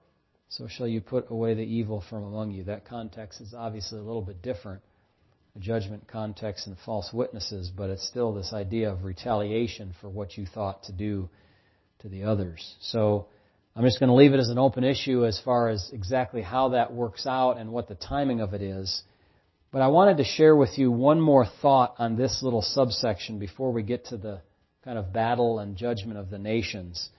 so 0.58 0.68
shall 0.68 0.88
you 0.88 1.02
put 1.02 1.32
away 1.32 1.56
the 1.56 1.64
evil 1.64 2.04
from 2.08 2.24
among 2.26 2.52
you. 2.52 2.66
That 2.66 2.86
context 2.86 3.42
is 3.42 3.56
obviously 3.56 3.98
a 3.98 4.04
little 4.04 4.22
bit 4.22 4.44
different, 4.44 4.84
a 5.56 5.60
judgment 5.60 6.08
context 6.08 6.68
and 6.68 6.78
false 6.86 7.10
witnesses, 7.12 7.72
but 7.76 7.90
it's 7.90 8.08
still 8.08 8.34
this 8.34 8.54
idea 8.54 8.92
of 8.92 9.04
retaliation 9.04 9.96
for 10.00 10.10
what 10.10 10.38
you 10.38 10.46
thought 10.46 10.84
to 10.84 10.92
do 10.92 11.28
to 12.00 12.08
the 12.08 12.26
others. 12.26 12.76
So 12.82 13.26
I'm 13.76 13.84
just 13.84 14.00
going 14.00 14.10
to 14.10 14.16
leave 14.16 14.36
it 14.36 14.40
as 14.40 14.50
an 14.50 14.60
open 14.60 14.84
issue 14.84 15.26
as 15.26 15.40
far 15.44 15.70
as 15.70 15.90
exactly 15.92 16.44
how 16.44 16.70
that 16.70 16.94
works 16.94 17.26
out 17.26 17.58
and 17.58 17.72
what 17.72 17.88
the 17.88 17.96
timing 17.96 18.40
of 18.40 18.54
it 18.54 18.62
is. 18.62 19.02
But 19.72 19.82
I 19.82 19.88
wanted 19.88 20.18
to 20.18 20.24
share 20.24 20.56
with 20.56 20.78
you 20.78 20.92
one 20.92 21.20
more 21.20 21.48
thought 21.64 21.96
on 21.98 22.16
this 22.16 22.44
little 22.44 22.62
subsection 22.62 23.40
before 23.40 23.72
we 23.72 23.82
get 23.82 24.06
to 24.08 24.18
the 24.18 24.42
kind 24.84 25.00
of 25.00 25.12
battle 25.12 25.58
and 25.58 25.76
judgment 25.76 26.20
of 26.20 26.30
the 26.30 26.38
nations. 26.38 27.10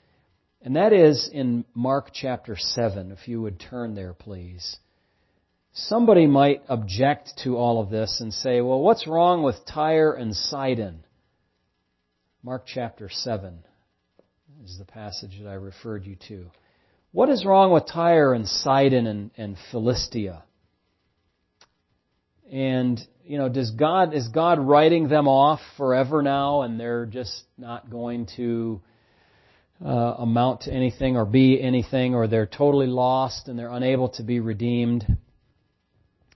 And 0.64 0.76
that 0.76 0.94
is 0.94 1.28
in 1.30 1.66
Mark 1.74 2.08
chapter 2.14 2.56
7, 2.56 3.12
if 3.12 3.28
you 3.28 3.42
would 3.42 3.60
turn 3.60 3.94
there, 3.94 4.14
please. 4.14 4.78
Somebody 5.74 6.26
might 6.26 6.62
object 6.70 7.32
to 7.44 7.58
all 7.58 7.82
of 7.82 7.90
this 7.90 8.18
and 8.22 8.32
say, 8.32 8.62
well, 8.62 8.80
what's 8.80 9.06
wrong 9.06 9.42
with 9.42 9.56
Tyre 9.66 10.14
and 10.14 10.34
Sidon? 10.34 11.04
Mark 12.42 12.64
chapter 12.66 13.10
7 13.10 13.58
is 14.64 14.78
the 14.78 14.86
passage 14.86 15.38
that 15.42 15.50
I 15.50 15.54
referred 15.54 16.06
you 16.06 16.16
to. 16.28 16.46
What 17.12 17.28
is 17.28 17.44
wrong 17.44 17.70
with 17.70 17.86
Tyre 17.86 18.32
and 18.32 18.48
Sidon 18.48 19.06
and, 19.06 19.30
and 19.36 19.58
Philistia? 19.70 20.44
And, 22.50 22.98
you 23.22 23.36
know, 23.36 23.50
does 23.50 23.70
God, 23.70 24.14
is 24.14 24.28
God 24.28 24.58
writing 24.58 25.08
them 25.08 25.28
off 25.28 25.60
forever 25.76 26.22
now 26.22 26.62
and 26.62 26.80
they're 26.80 27.04
just 27.04 27.42
not 27.58 27.90
going 27.90 28.28
to 28.36 28.80
uh, 29.84 29.88
amount 30.18 30.62
to 30.62 30.72
anything 30.72 31.16
or 31.16 31.24
be 31.24 31.60
anything, 31.60 32.14
or 32.14 32.26
they're 32.26 32.46
totally 32.46 32.86
lost 32.86 33.48
and 33.48 33.58
they're 33.58 33.72
unable 33.72 34.08
to 34.10 34.22
be 34.22 34.40
redeemed. 34.40 35.06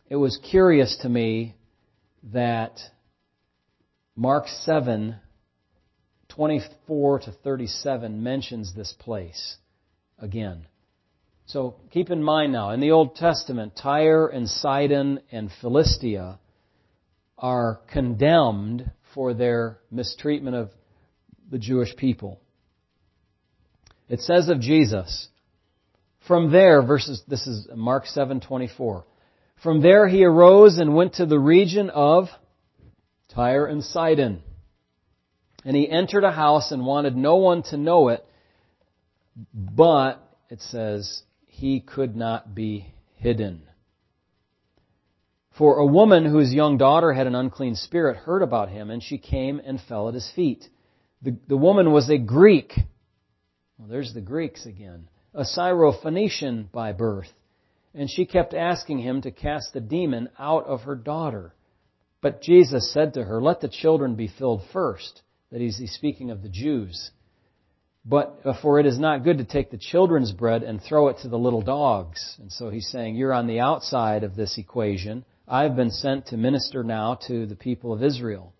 It 0.09 0.17
was 0.17 0.39
curious 0.51 0.97
to 1.03 1.09
me 1.09 1.55
that 2.33 2.79
Mark 4.17 4.49
7, 4.49 5.17
24 6.31 7.19
to 7.21 7.33
37 7.33 8.23
mentions 8.23 8.75
this 8.75 8.95
place 8.99 9.57
again. 10.19 10.67
So 11.47 11.77
keep 11.91 12.11
in 12.11 12.23
mind 12.23 12.53
now, 12.53 12.71
in 12.71 12.81
the 12.81 12.91
Old 12.91 13.17
Testament, 13.17 13.75
Tyre 13.81 14.27
and 14.27 14.49
Sidon 14.49 15.21
and 15.31 15.51
Philistia 15.61 16.39
are 17.39 17.81
condemned 17.91 18.91
for 19.15 19.33
their 19.33 19.79
mistreatment 19.91 20.57
of 20.57 20.71
the 21.51 21.59
Jewish 21.59 21.97
people. 21.97 22.41
It 24.09 24.21
says 24.21 24.49
of 24.49 24.61
Jesus, 24.61 25.29
from 26.27 26.51
there, 26.51 26.83
verses, 26.83 27.23
this 27.29 27.47
is 27.47 27.69
Mark 27.75 28.07
7:24. 28.07 29.05
From 29.63 29.81
there 29.83 30.07
he 30.07 30.25
arose 30.25 30.79
and 30.79 30.95
went 30.95 31.15
to 31.15 31.27
the 31.27 31.39
region 31.39 31.91
of 31.91 32.29
Tyre 33.29 33.67
and 33.67 33.83
Sidon. 33.83 34.43
And 35.65 35.77
he 35.77 35.91
entered 35.91 36.25
a 36.25 36.31
house 36.31 36.71
and 36.71 36.87
wanted 36.87 37.17
no 37.17 37.37
one 37.37 37.63
to 37.65 37.77
know 37.77 38.09
it, 38.09 38.25
but 39.53 40.23
it 40.49 40.61
says 40.61 41.23
he 41.47 41.81
could 41.81 42.17
not 42.17 42.55
be 42.55 42.93
hidden. 43.17 43.63
For 45.59 45.79
a 45.79 45.87
woman 45.87 46.25
whose 46.25 46.55
young 46.55 46.79
daughter 46.79 47.13
had 47.13 47.27
an 47.27 47.35
unclean 47.35 47.75
spirit 47.75 48.17
heard 48.17 48.43
about 48.43 48.69
him, 48.69 48.91
and 48.91 49.03
she 49.03 49.19
came 49.19 49.61
and 49.65 49.81
fell 49.81 50.09
at 50.09 50.15
his 50.15 50.31
feet. 50.37 50.69
The, 51.21 51.37
the 51.49 51.57
woman 51.57 51.91
was 51.91 52.09
a 52.09 52.17
Greek 52.17 52.75
well, 53.79 53.89
there's 53.89 54.13
the 54.13 54.21
Greeks 54.21 54.67
again. 54.67 55.09
A 55.35 55.45
Syrophoenician 55.45 56.71
by 56.73 56.93
birth. 56.93 57.33
And 57.95 58.11
she 58.11 58.27
kept 58.27 58.55
asking 58.55 58.99
him 58.99 59.23
to 59.23 59.31
cast 59.31 59.73
the 59.73 59.81
demon 59.81 60.29
out 60.39 60.67
of 60.67 60.83
her 60.83 60.97
daughter. 60.97 61.55
But 62.21 62.43
Jesus 62.43 62.93
said 62.93 63.15
to 63.15 63.25
her, 63.25 63.41
Let 63.41 63.61
the 63.61 63.69
children 63.69 64.17
be 64.17 64.29
filled 64.29 64.63
first. 64.73 65.23
That 65.51 65.63
is, 65.63 65.79
he's 65.79 65.93
speaking 65.93 66.31
of 66.31 66.43
the 66.43 66.49
Jews. 66.49 67.11
But 68.05 68.41
uh, 68.45 68.55
for 68.61 68.81
it 68.81 68.87
is 68.87 68.99
not 68.99 69.25
good 69.25 69.39
to 69.39 69.45
take 69.45 69.71
the 69.71 69.79
children's 69.79 70.33
bread 70.33 70.63
and 70.63 70.83
throw 70.83 71.09
it 71.09 71.19
to 71.23 71.29
the 71.29 71.39
little 71.39 71.63
dogs. 71.63 72.37
And 72.41 72.51
so 72.51 72.71
he's 72.71 72.89
saying, 72.89 73.17
you're 73.17 73.33
on 73.33 73.47
the 73.47 73.61
outside 73.61 74.25
of 74.25 74.35
this 74.35 74.59
equation. 74.59 75.25
I've 75.47 75.77
been 75.77 75.91
sent 75.91 76.27
to 76.27 76.37
minister 76.37 76.83
now 76.83 77.19
to 77.29 77.47
the 77.47 77.57
people 77.57 77.93
of 77.93 78.03
Israel. 78.03 78.53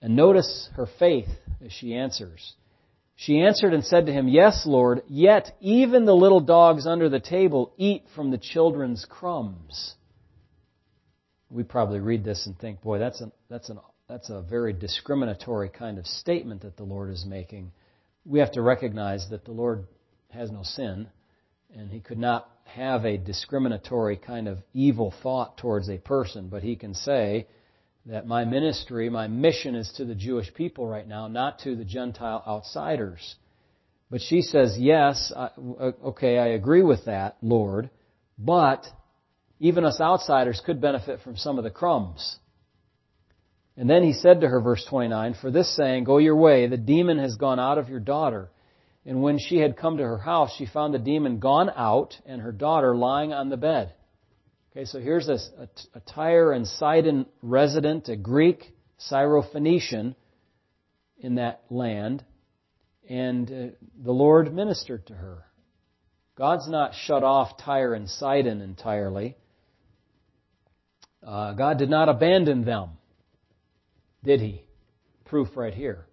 And 0.00 0.14
notice 0.14 0.68
her 0.76 0.86
faith 0.98 1.28
as 1.64 1.72
she 1.72 1.94
answers. 1.94 2.54
She 3.20 3.40
answered 3.40 3.74
and 3.74 3.84
said 3.84 4.06
to 4.06 4.12
him, 4.12 4.28
Yes, 4.28 4.64
Lord, 4.64 5.02
yet 5.08 5.56
even 5.60 6.04
the 6.04 6.14
little 6.14 6.38
dogs 6.38 6.86
under 6.86 7.08
the 7.08 7.18
table 7.18 7.72
eat 7.76 8.04
from 8.14 8.30
the 8.30 8.38
children's 8.38 9.04
crumbs. 9.04 9.96
We 11.50 11.64
probably 11.64 11.98
read 11.98 12.22
this 12.22 12.46
and 12.46 12.56
think, 12.56 12.80
boy, 12.80 13.00
that's, 13.00 13.20
a 13.20 13.32
that's, 13.50 13.70
an, 13.70 13.80
that's 14.08 14.30
a 14.30 14.40
very 14.40 14.72
discriminatory 14.72 15.68
kind 15.68 15.98
of 15.98 16.06
statement 16.06 16.62
that 16.62 16.76
the 16.76 16.84
Lord 16.84 17.10
is 17.10 17.26
making. 17.26 17.72
We 18.24 18.38
have 18.38 18.52
to 18.52 18.62
recognize 18.62 19.28
that 19.30 19.44
the 19.44 19.50
Lord 19.50 19.88
has 20.30 20.52
no 20.52 20.62
sin, 20.62 21.08
and 21.74 21.90
He 21.90 21.98
could 21.98 22.18
not 22.18 22.48
have 22.66 23.04
a 23.04 23.18
discriminatory 23.18 24.16
kind 24.16 24.46
of 24.46 24.58
evil 24.72 25.12
thought 25.24 25.56
towards 25.58 25.90
a 25.90 25.98
person, 25.98 26.46
but 26.46 26.62
He 26.62 26.76
can 26.76 26.94
say, 26.94 27.48
that 28.08 28.26
my 28.26 28.44
ministry, 28.46 29.10
my 29.10 29.28
mission 29.28 29.74
is 29.74 29.92
to 29.96 30.04
the 30.06 30.14
Jewish 30.14 30.52
people 30.54 30.86
right 30.86 31.06
now, 31.06 31.28
not 31.28 31.58
to 31.60 31.76
the 31.76 31.84
Gentile 31.84 32.42
outsiders. 32.46 33.36
But 34.10 34.22
she 34.22 34.40
says, 34.40 34.76
yes, 34.78 35.30
okay, 35.58 36.38
I 36.38 36.48
agree 36.48 36.82
with 36.82 37.04
that, 37.04 37.36
Lord, 37.42 37.90
but 38.38 38.86
even 39.60 39.84
us 39.84 40.00
outsiders 40.00 40.62
could 40.64 40.80
benefit 40.80 41.20
from 41.20 41.36
some 41.36 41.58
of 41.58 41.64
the 41.64 41.70
crumbs. 41.70 42.38
And 43.76 43.90
then 43.90 44.02
he 44.02 44.14
said 44.14 44.40
to 44.40 44.48
her, 44.48 44.60
verse 44.60 44.84
29, 44.88 45.34
For 45.34 45.50
this 45.50 45.76
saying, 45.76 46.04
Go 46.04 46.16
your 46.16 46.36
way, 46.36 46.66
the 46.66 46.78
demon 46.78 47.18
has 47.18 47.36
gone 47.36 47.60
out 47.60 47.76
of 47.76 47.90
your 47.90 48.00
daughter. 48.00 48.50
And 49.04 49.22
when 49.22 49.38
she 49.38 49.58
had 49.58 49.76
come 49.76 49.98
to 49.98 50.02
her 50.02 50.18
house, 50.18 50.54
she 50.56 50.66
found 50.66 50.94
the 50.94 50.98
demon 50.98 51.38
gone 51.38 51.70
out 51.76 52.16
and 52.26 52.40
her 52.40 52.52
daughter 52.52 52.96
lying 52.96 53.32
on 53.34 53.50
the 53.50 53.56
bed. 53.58 53.92
Okay, 54.78 54.84
so 54.84 55.00
here's 55.00 55.28
a, 55.28 55.40
a, 55.92 56.00
Tyre 56.14 56.52
and 56.52 56.64
Sidon 56.64 57.26
resident, 57.42 58.08
a 58.08 58.14
Greek 58.14 58.62
Syrophoenician 59.10 60.14
in 61.18 61.34
that 61.34 61.64
land, 61.68 62.24
and 63.08 63.50
uh, 63.50 63.74
the 64.04 64.12
Lord 64.12 64.54
ministered 64.54 65.04
to 65.08 65.14
her. 65.14 65.42
God's 66.36 66.68
not 66.68 66.94
shut 66.94 67.24
off 67.24 67.58
Tyre 67.58 67.92
and 67.92 68.08
Sidon 68.08 68.60
entirely. 68.60 69.36
Uh, 71.26 71.54
God 71.54 71.78
did 71.78 71.90
not 71.90 72.08
abandon 72.08 72.64
them, 72.64 72.90
did 74.22 74.40
He? 74.40 74.62
Proof 75.24 75.48
right 75.56 75.74
here. 75.74 76.06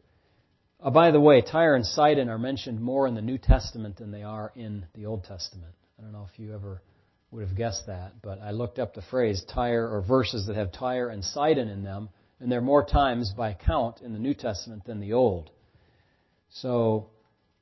Uh, 0.81 0.89
by 0.89 1.11
the 1.11 1.21
way, 1.21 1.43
Tyre 1.43 1.75
and 1.75 1.85
Sidon 1.85 2.29
are 2.29 2.39
mentioned 2.39 2.81
more 2.81 3.05
in 3.05 3.13
the 3.13 3.21
New 3.21 3.37
Testament 3.37 3.97
than 3.97 4.09
they 4.09 4.23
are 4.23 4.51
in 4.55 4.87
the 4.95 5.05
Old 5.05 5.23
Testament. 5.23 5.75
I 5.99 6.01
don't 6.01 6.13
know 6.13 6.27
if 6.33 6.39
you 6.39 6.55
ever 6.55 6.81
would 7.35 7.47
have 7.47 7.57
guessed 7.57 7.87
that, 7.87 8.13
but 8.21 8.39
I 8.41 8.51
looked 8.51 8.79
up 8.79 8.93
the 8.93 9.01
phrase 9.01 9.43
Tyre 9.53 9.89
or 9.89 10.01
verses 10.01 10.47
that 10.47 10.55
have 10.55 10.71
Tyre 10.71 11.09
and 11.09 11.21
Sidon 11.21 11.67
in 11.67 11.83
them, 11.83 12.07
and 12.39 12.49
there 12.49 12.59
are 12.59 12.63
more 12.63 12.85
times 12.85 13.33
by 13.35 13.53
count 13.53 13.99
in 13.99 14.13
the 14.13 14.19
New 14.19 14.33
Testament 14.33 14.85
than 14.85 15.01
the 15.01 15.13
Old. 15.13 15.51
So 16.49 17.09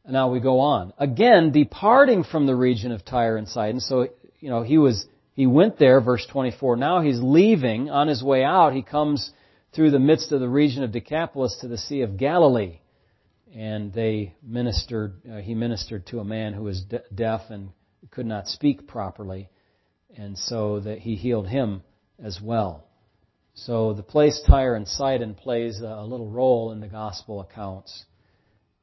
now 0.07 0.29
we 0.29 0.41
go 0.41 0.59
on. 0.59 0.93
Again, 0.99 1.51
departing 1.51 2.23
from 2.23 2.45
the 2.45 2.55
region 2.55 2.91
of 2.91 3.03
Tyre 3.03 3.35
and 3.35 3.49
Sidon. 3.49 3.79
So, 3.79 4.09
you 4.39 4.51
know, 4.51 4.61
he 4.61 4.77
was, 4.77 5.07
he 5.33 5.47
went 5.47 5.79
there, 5.79 6.01
verse 6.01 6.27
24. 6.31 6.75
Now 6.75 7.01
he's 7.01 7.19
leaving. 7.19 7.89
On 7.89 8.07
his 8.07 8.21
way 8.21 8.43
out, 8.43 8.73
he 8.73 8.83
comes 8.83 9.31
through 9.73 9.89
the 9.89 9.99
midst 9.99 10.31
of 10.31 10.39
the 10.39 10.49
region 10.49 10.83
of 10.83 10.91
Decapolis 10.91 11.57
to 11.61 11.67
the 11.67 11.79
Sea 11.79 12.01
of 12.01 12.17
Galilee. 12.17 12.79
And 13.55 13.91
they 13.91 14.35
ministered, 14.43 15.13
uh, 15.31 15.37
he 15.37 15.55
ministered 15.55 16.05
to 16.07 16.19
a 16.19 16.23
man 16.23 16.53
who 16.53 16.63
was 16.63 16.83
de- 16.83 17.01
deaf 17.13 17.41
and 17.49 17.69
could 18.11 18.27
not 18.27 18.47
speak 18.47 18.87
properly 18.87 19.49
and 20.17 20.37
so 20.37 20.79
that 20.81 20.99
he 20.99 21.15
healed 21.15 21.47
him 21.47 21.81
as 22.23 22.39
well. 22.41 22.85
So 23.55 23.93
the 23.93 24.03
place 24.03 24.41
Tyre 24.47 24.75
and 24.75 24.87
Sidon 24.87 25.35
plays 25.35 25.79
a 25.81 26.03
little 26.03 26.29
role 26.29 26.71
in 26.71 26.79
the 26.79 26.87
gospel 26.87 27.41
accounts 27.41 28.05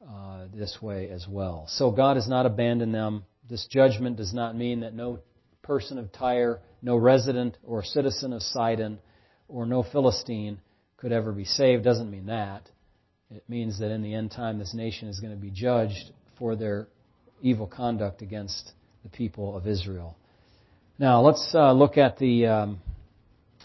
uh, 0.07 0.45
this 0.53 0.77
way 0.81 1.09
as 1.09 1.27
well. 1.27 1.65
So 1.67 1.91
God 1.91 2.15
has 2.15 2.27
not 2.27 2.45
abandoned 2.45 2.93
them. 2.93 3.25
This 3.49 3.67
judgment 3.69 4.17
does 4.17 4.33
not 4.33 4.55
mean 4.55 4.79
that 4.81 4.93
no 4.93 5.19
person 5.61 5.97
of 5.97 6.11
Tyre, 6.11 6.59
no 6.81 6.95
resident 6.95 7.57
or 7.63 7.83
citizen 7.83 8.33
of 8.33 8.41
Sidon, 8.41 8.99
or 9.47 9.65
no 9.65 9.83
Philistine 9.83 10.59
could 10.97 11.11
ever 11.11 11.31
be 11.31 11.45
saved. 11.45 11.83
Doesn't 11.83 12.09
mean 12.09 12.27
that. 12.27 12.69
It 13.29 13.43
means 13.47 13.79
that 13.79 13.91
in 13.91 14.01
the 14.01 14.13
end 14.13 14.31
time, 14.31 14.57
this 14.57 14.73
nation 14.73 15.07
is 15.07 15.19
going 15.19 15.33
to 15.33 15.39
be 15.39 15.51
judged 15.51 16.11
for 16.37 16.55
their 16.55 16.87
evil 17.41 17.67
conduct 17.67 18.21
against 18.21 18.71
the 19.03 19.09
people 19.09 19.55
of 19.55 19.67
Israel. 19.67 20.15
Now, 21.01 21.21
let's 21.21 21.49
uh, 21.55 21.71
look 21.71 21.97
at 21.97 22.19
the 22.19 22.45
um, 22.45 22.79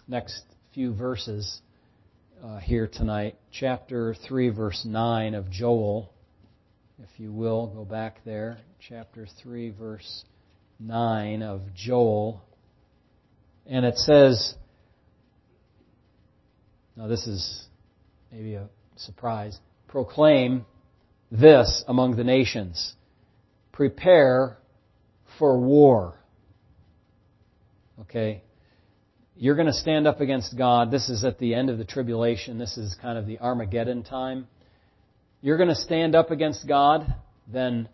next 0.08 0.40
few 0.72 0.94
verses 0.94 1.60
uh, 2.42 2.60
here 2.60 2.88
tonight. 2.90 3.36
Chapter 3.52 4.14
3, 4.26 4.48
verse 4.48 4.86
9 4.86 5.34
of 5.34 5.50
Joel. 5.50 6.10
If 6.98 7.20
you 7.20 7.30
will, 7.30 7.66
go 7.66 7.84
back 7.84 8.20
there. 8.24 8.56
Chapter 8.88 9.26
3, 9.42 9.68
verse 9.68 10.24
9 10.80 11.42
of 11.42 11.60
Joel. 11.74 12.42
And 13.66 13.84
it 13.84 13.98
says, 13.98 14.54
now 16.96 17.06
this 17.06 17.26
is 17.26 17.66
maybe 18.32 18.54
a 18.54 18.70
surprise, 18.96 19.58
proclaim 19.88 20.64
this 21.30 21.84
among 21.86 22.16
the 22.16 22.24
nations. 22.24 22.94
Prepare 23.72 24.56
for 25.38 25.60
war. 25.60 26.15
Okay? 28.02 28.42
You're 29.36 29.54
going 29.54 29.66
to 29.66 29.72
stand 29.72 30.06
up 30.06 30.20
against 30.20 30.56
God. 30.56 30.90
This 30.90 31.08
is 31.08 31.24
at 31.24 31.38
the 31.38 31.54
end 31.54 31.68
of 31.68 31.78
the 31.78 31.84
tribulation. 31.84 32.58
This 32.58 32.78
is 32.78 32.96
kind 33.00 33.18
of 33.18 33.26
the 33.26 33.38
Armageddon 33.38 34.02
time. 34.02 34.48
You're 35.42 35.58
going 35.58 35.68
to 35.68 35.74
stand 35.74 36.14
up 36.14 36.30
against 36.30 36.66
God, 36.66 37.14
then 37.46 37.88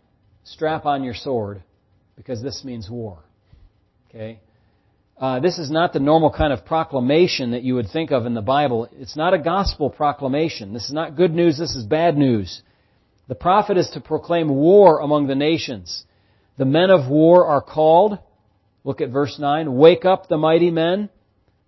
strap 0.45 0.87
on 0.87 1.03
your 1.03 1.15
sword 1.15 1.62
because 2.17 2.43
this 2.43 2.62
means 2.65 2.88
war. 2.88 3.19
Okay? 4.09 4.41
Uh, 5.19 5.41
this 5.41 5.59
is 5.59 5.71
not 5.71 5.93
the 5.93 6.01
normal 6.01 6.33
kind 6.33 6.53
of 6.53 6.65
proclamation 6.65 7.53
that 7.53 7.62
you 7.62 7.75
would 7.75 7.88
think 7.88 8.11
of 8.11 8.27
in 8.27 8.35
the 8.35 8.43
Bible. 8.43 8.88
It's 8.93 9.17
not 9.17 9.35
a 9.35 9.38
gospel 9.38 9.91
proclamation. 9.91 10.73
This 10.73 10.85
is 10.85 10.93
not 10.93 11.17
good 11.17 11.33
news. 11.33 11.59
This 11.59 11.75
is 11.75 11.85
bad 11.85 12.17
news. 12.17 12.62
The 13.29 13.35
prophet 13.35 13.77
is 13.77 13.91
to 13.91 14.01
proclaim 14.01 14.49
war 14.49 15.01
among 15.01 15.27
the 15.27 15.35
nations. 15.35 16.05
The 16.59 16.65
men 16.65 16.91
of 16.91 17.09
war 17.09 17.47
are 17.47 17.62
called. 17.62 18.19
Look 18.85 19.01
at 19.01 19.11
verse 19.11 19.38
9. 19.38 19.75
Wake 19.75 20.05
up 20.05 20.29
the 20.29 20.38
mighty 20.38 20.71
men. 20.71 21.09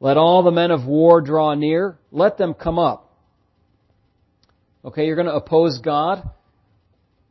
Let 0.00 0.16
all 0.16 0.42
the 0.42 0.50
men 0.50 0.70
of 0.70 0.87
war 0.87 1.20
draw 1.20 1.55
near. 1.55 1.98
Let 2.11 2.37
them 2.37 2.55
come 2.55 2.79
up. 2.79 3.12
Okay, 4.85 5.07
you're 5.07 5.16
going 5.16 5.29
to 5.29 5.35
oppose 5.35 5.79
God. 5.79 6.29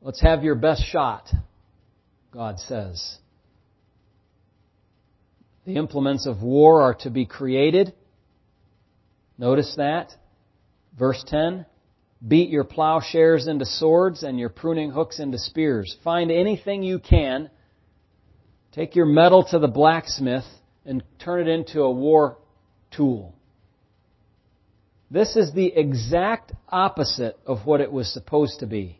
Let's 0.01 0.21
have 0.21 0.43
your 0.43 0.55
best 0.55 0.83
shot, 0.85 1.29
God 2.31 2.59
says. 2.59 3.17
The 5.65 5.75
implements 5.75 6.25
of 6.25 6.41
war 6.41 6.81
are 6.81 6.95
to 7.01 7.09
be 7.09 7.25
created. 7.25 7.93
Notice 9.37 9.75
that. 9.77 10.13
Verse 10.97 11.23
10. 11.27 11.65
Beat 12.25 12.49
your 12.49 12.63
plowshares 12.63 13.47
into 13.47 13.65
swords 13.65 14.23
and 14.23 14.39
your 14.39 14.49
pruning 14.49 14.91
hooks 14.91 15.19
into 15.19 15.37
spears. 15.37 15.95
Find 16.03 16.31
anything 16.31 16.83
you 16.83 16.99
can 16.99 17.49
Take 18.73 18.95
your 18.95 19.05
metal 19.05 19.45
to 19.51 19.59
the 19.59 19.67
blacksmith 19.67 20.45
and 20.83 21.03
turn 21.19 21.47
it 21.47 21.47
into 21.47 21.81
a 21.81 21.91
war 21.91 22.37
tool. 22.89 23.35
This 25.11 25.35
is 25.35 25.53
the 25.53 25.67
exact 25.67 26.53
opposite 26.69 27.37
of 27.45 27.67
what 27.67 27.81
it 27.81 27.91
was 27.91 28.11
supposed 28.11 28.61
to 28.61 28.65
be, 28.65 28.99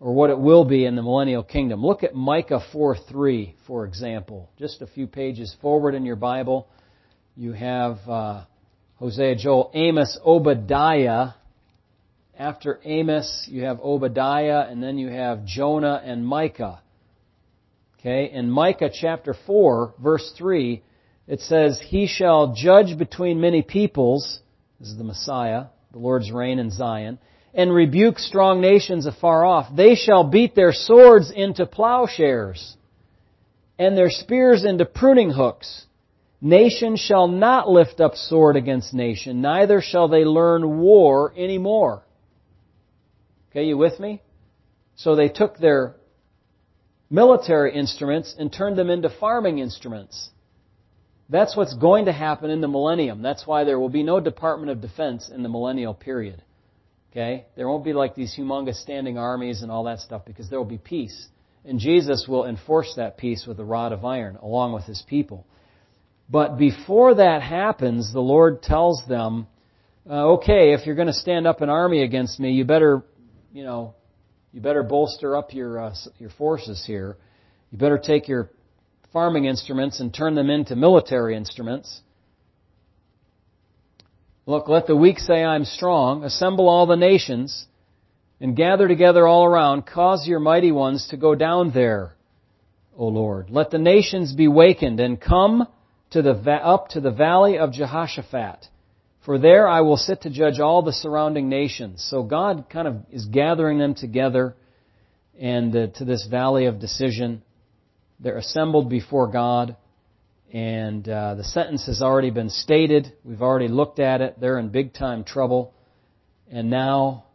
or 0.00 0.12
what 0.12 0.30
it 0.30 0.38
will 0.38 0.64
be 0.64 0.84
in 0.84 0.96
the 0.96 1.02
millennial 1.02 1.44
kingdom. 1.44 1.80
Look 1.80 2.02
at 2.02 2.12
Micah 2.12 2.60
4:3, 2.72 3.54
for 3.68 3.84
example. 3.84 4.50
Just 4.58 4.82
a 4.82 4.86
few 4.88 5.06
pages 5.06 5.54
forward 5.62 5.94
in 5.94 6.04
your 6.04 6.16
Bible, 6.16 6.66
you 7.36 7.52
have 7.52 7.98
uh, 8.08 8.44
Hosea, 8.96 9.36
Joel, 9.36 9.70
Amos, 9.74 10.18
Obadiah. 10.26 11.34
After 12.36 12.80
Amos, 12.84 13.46
you 13.48 13.62
have 13.62 13.78
Obadiah, 13.78 14.66
and 14.68 14.82
then 14.82 14.98
you 14.98 15.08
have 15.08 15.44
Jonah 15.44 16.02
and 16.04 16.26
Micah. 16.26 16.80
Okay, 18.00 18.30
in 18.32 18.48
Micah 18.48 18.90
chapter 18.92 19.34
4, 19.34 19.94
verse 20.00 20.32
3, 20.38 20.82
it 21.26 21.40
says, 21.40 21.80
He 21.84 22.06
shall 22.06 22.54
judge 22.54 22.96
between 22.96 23.40
many 23.40 23.60
peoples, 23.62 24.40
this 24.78 24.90
is 24.90 24.96
the 24.96 25.02
Messiah, 25.02 25.64
the 25.90 25.98
Lord's 25.98 26.30
reign 26.30 26.60
in 26.60 26.70
Zion, 26.70 27.18
and 27.52 27.74
rebuke 27.74 28.20
strong 28.20 28.60
nations 28.60 29.06
afar 29.06 29.44
off. 29.44 29.74
They 29.74 29.96
shall 29.96 30.22
beat 30.22 30.54
their 30.54 30.72
swords 30.72 31.32
into 31.34 31.66
plowshares, 31.66 32.76
and 33.80 33.98
their 33.98 34.10
spears 34.10 34.64
into 34.64 34.84
pruning 34.84 35.30
hooks. 35.30 35.86
Nation 36.40 36.94
shall 36.96 37.26
not 37.26 37.68
lift 37.68 38.00
up 38.00 38.14
sword 38.14 38.54
against 38.54 38.94
nation, 38.94 39.40
neither 39.40 39.80
shall 39.80 40.06
they 40.06 40.24
learn 40.24 40.78
war 40.78 41.34
any 41.36 41.58
more. 41.58 42.04
Okay, 43.50 43.64
you 43.64 43.76
with 43.76 43.98
me? 43.98 44.22
So 44.94 45.16
they 45.16 45.28
took 45.28 45.58
their 45.58 45.96
military 47.10 47.74
instruments 47.74 48.34
and 48.38 48.52
turned 48.52 48.76
them 48.76 48.90
into 48.90 49.08
farming 49.08 49.58
instruments. 49.58 50.30
That's 51.30 51.56
what's 51.56 51.74
going 51.74 52.06
to 52.06 52.12
happen 52.12 52.50
in 52.50 52.60
the 52.60 52.68
millennium. 52.68 53.22
That's 53.22 53.46
why 53.46 53.64
there 53.64 53.78
will 53.78 53.90
be 53.90 54.02
no 54.02 54.18
Department 54.20 54.70
of 54.70 54.80
Defense 54.80 55.30
in 55.32 55.42
the 55.42 55.48
millennial 55.48 55.94
period. 55.94 56.42
Okay? 57.10 57.46
There 57.56 57.68
won't 57.68 57.84
be 57.84 57.92
like 57.92 58.14
these 58.14 58.34
humongous 58.36 58.76
standing 58.76 59.18
armies 59.18 59.62
and 59.62 59.70
all 59.70 59.84
that 59.84 60.00
stuff 60.00 60.22
because 60.24 60.48
there 60.48 60.58
will 60.58 60.66
be 60.66 60.78
peace. 60.78 61.28
And 61.64 61.78
Jesus 61.78 62.26
will 62.26 62.46
enforce 62.46 62.94
that 62.96 63.18
peace 63.18 63.44
with 63.46 63.58
a 63.60 63.64
rod 63.64 63.92
of 63.92 64.04
iron 64.04 64.36
along 64.36 64.72
with 64.72 64.84
his 64.84 65.02
people. 65.06 65.46
But 66.30 66.58
before 66.58 67.16
that 67.16 67.42
happens, 67.42 68.12
the 68.12 68.20
Lord 68.20 68.62
tells 68.62 69.02
them, 69.08 69.46
uh, 70.08 70.32
okay, 70.34 70.72
if 70.72 70.86
you're 70.86 70.94
going 70.94 71.08
to 71.08 71.12
stand 71.12 71.46
up 71.46 71.60
an 71.60 71.68
army 71.68 72.02
against 72.02 72.38
me, 72.40 72.52
you 72.52 72.64
better, 72.64 73.02
you 73.52 73.64
know, 73.64 73.94
you 74.52 74.60
better 74.60 74.82
bolster 74.82 75.36
up 75.36 75.52
your 75.52 75.78
uh, 75.78 75.94
your 76.18 76.30
forces 76.30 76.84
here. 76.86 77.16
You 77.70 77.78
better 77.78 77.98
take 77.98 78.28
your 78.28 78.50
farming 79.12 79.44
instruments 79.44 80.00
and 80.00 80.12
turn 80.12 80.34
them 80.34 80.50
into 80.50 80.76
military 80.76 81.36
instruments. 81.36 82.00
Look, 84.46 84.68
let 84.68 84.86
the 84.86 84.96
weak 84.96 85.18
say, 85.18 85.44
I'm 85.44 85.66
strong. 85.66 86.24
Assemble 86.24 86.68
all 86.68 86.86
the 86.86 86.96
nations 86.96 87.66
and 88.40 88.56
gather 88.56 88.88
together 88.88 89.26
all 89.26 89.44
around. 89.44 89.84
Cause 89.86 90.26
your 90.26 90.40
mighty 90.40 90.72
ones 90.72 91.08
to 91.08 91.18
go 91.18 91.34
down 91.34 91.72
there, 91.72 92.14
O 92.96 93.08
Lord. 93.08 93.50
Let 93.50 93.70
the 93.70 93.78
nations 93.78 94.32
be 94.32 94.48
wakened 94.48 95.00
and 95.00 95.20
come 95.20 95.66
to 96.12 96.22
the, 96.22 96.32
up 96.32 96.88
to 96.90 97.00
the 97.00 97.10
valley 97.10 97.58
of 97.58 97.72
Jehoshaphat. 97.72 98.66
For 99.24 99.38
there 99.38 99.68
I 99.68 99.80
will 99.82 99.96
sit 99.96 100.22
to 100.22 100.30
judge 100.30 100.60
all 100.60 100.82
the 100.82 100.92
surrounding 100.92 101.48
nations. 101.48 102.06
So 102.08 102.22
God 102.22 102.66
kind 102.70 102.88
of 102.88 102.96
is 103.10 103.26
gathering 103.26 103.78
them 103.78 103.94
together 103.94 104.54
and 105.38 105.74
uh, 105.74 105.86
to 105.96 106.04
this 106.04 106.26
valley 106.26 106.66
of 106.66 106.78
decision. 106.78 107.42
They're 108.20 108.38
assembled 108.38 108.90
before 108.90 109.28
God, 109.28 109.76
and 110.52 111.08
uh, 111.08 111.34
the 111.36 111.44
sentence 111.44 111.86
has 111.86 112.02
already 112.02 112.30
been 112.30 112.50
stated. 112.50 113.12
We've 113.22 113.42
already 113.42 113.68
looked 113.68 114.00
at 114.00 114.20
it. 114.20 114.40
They're 114.40 114.58
in 114.58 114.70
big 114.70 114.94
time 114.94 115.24
trouble. 115.24 115.74
And 116.50 116.70
now, 116.70 117.26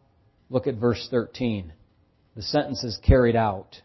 look 0.49 0.67
at 0.67 0.75
verse 0.75 1.07
13. 1.11 1.71
The 2.35 2.41
sentence 2.41 2.83
is 2.83 2.97
carried 2.97 3.35
out. 3.35 3.81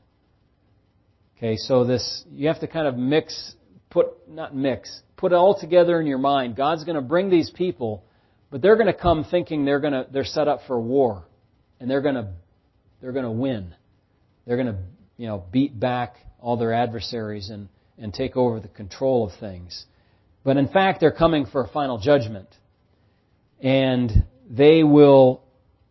Okay, 1.37 1.57
so 1.57 1.85
this, 1.85 2.25
you 2.33 2.49
have 2.49 2.61
to 2.61 2.67
kind 2.67 2.89
of 2.89 2.97
mix, 2.97 3.55
put, 3.91 4.29
not 4.29 4.55
mix, 4.55 5.01
put 5.17 5.33
it 5.33 5.35
all 5.35 5.59
together 5.59 6.01
in 6.01 6.07
your 6.07 6.19
mind. 6.19 6.57
God's 6.57 6.85
going 6.85 6.97
to 6.97 7.03
bring 7.03 7.31
these 7.31 7.51
people, 7.51 8.05
but 8.51 8.63
they're 8.63 8.77
going 8.77 8.87
to 8.87 8.99
come 8.99 9.25
thinking 9.25 9.65
they're 9.65 9.81
going 9.81 9.93
to, 9.93 10.07
they're 10.11 10.25
set 10.25 10.49
up 10.49 10.61
for 10.67 10.81
war. 10.81 11.25
And 11.81 11.91
they're 11.91 12.03
going 12.03 12.17
to, 12.17 12.29
they're 13.01 13.13
going 13.13 13.25
to 13.25 13.31
win. 13.31 13.75
They're 14.47 14.57
going 14.57 14.75
to, 14.75 14.79
you 15.17 15.27
know, 15.27 15.45
beat 15.53 15.79
back 15.79 16.17
all 16.41 16.57
their 16.57 16.73
adversaries 16.73 17.51
and, 17.51 17.69
and 17.99 18.13
take 18.13 18.37
over 18.37 18.61
the 18.61 18.69
control 18.69 19.27
of 19.27 19.39
things. 19.39 19.85
But 20.45 20.57
in 20.57 20.69
fact, 20.69 21.01
they're 21.01 21.13
coming 21.13 21.47
for 21.47 21.65
a 21.65 21.69
final 21.69 21.99
judgment. 21.99 22.49
And 23.61 24.25
they 24.49 24.83
will 24.83 25.43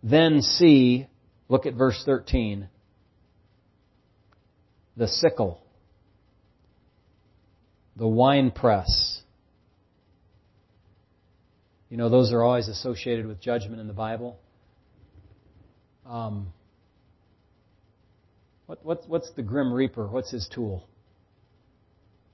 then 0.03 0.41
see, 0.41 1.07
look 1.49 1.65
at 1.65 1.73
verse 1.73 2.01
13, 2.05 2.69
the 4.95 5.07
sickle, 5.07 5.61
the 7.97 8.07
wine 8.07 8.51
press. 8.51 9.21
You 11.89 11.97
know, 11.97 12.09
those 12.09 12.31
are 12.31 12.43
always 12.43 12.67
associated 12.67 13.25
with 13.25 13.41
judgment 13.41 13.79
in 13.79 13.87
the 13.87 13.93
Bible. 13.93 14.37
Um, 16.05 16.47
what, 18.65 18.85
what, 18.85 19.03
what's 19.07 19.31
the 19.31 19.41
Grim 19.41 19.73
Reaper? 19.73 20.07
What's 20.07 20.31
his 20.31 20.49
tool? 20.53 20.87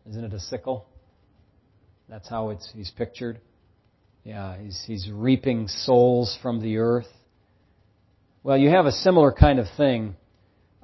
Isn't 0.09 0.23
it 0.23 0.33
a 0.33 0.39
sickle? 0.39 0.87
That's 2.09 2.27
how 2.27 2.49
it's, 2.49 2.69
he's 2.75 2.91
pictured. 2.91 3.39
Yeah, 4.23 4.57
he's, 4.57 4.83
he's 4.85 5.09
reaping 5.11 5.67
souls 5.67 6.37
from 6.41 6.61
the 6.61 6.77
earth. 6.77 7.07
Well, 8.43 8.57
you 8.57 8.69
have 8.69 8.85
a 8.85 8.91
similar 8.91 9.31
kind 9.31 9.59
of 9.59 9.67
thing. 9.77 10.15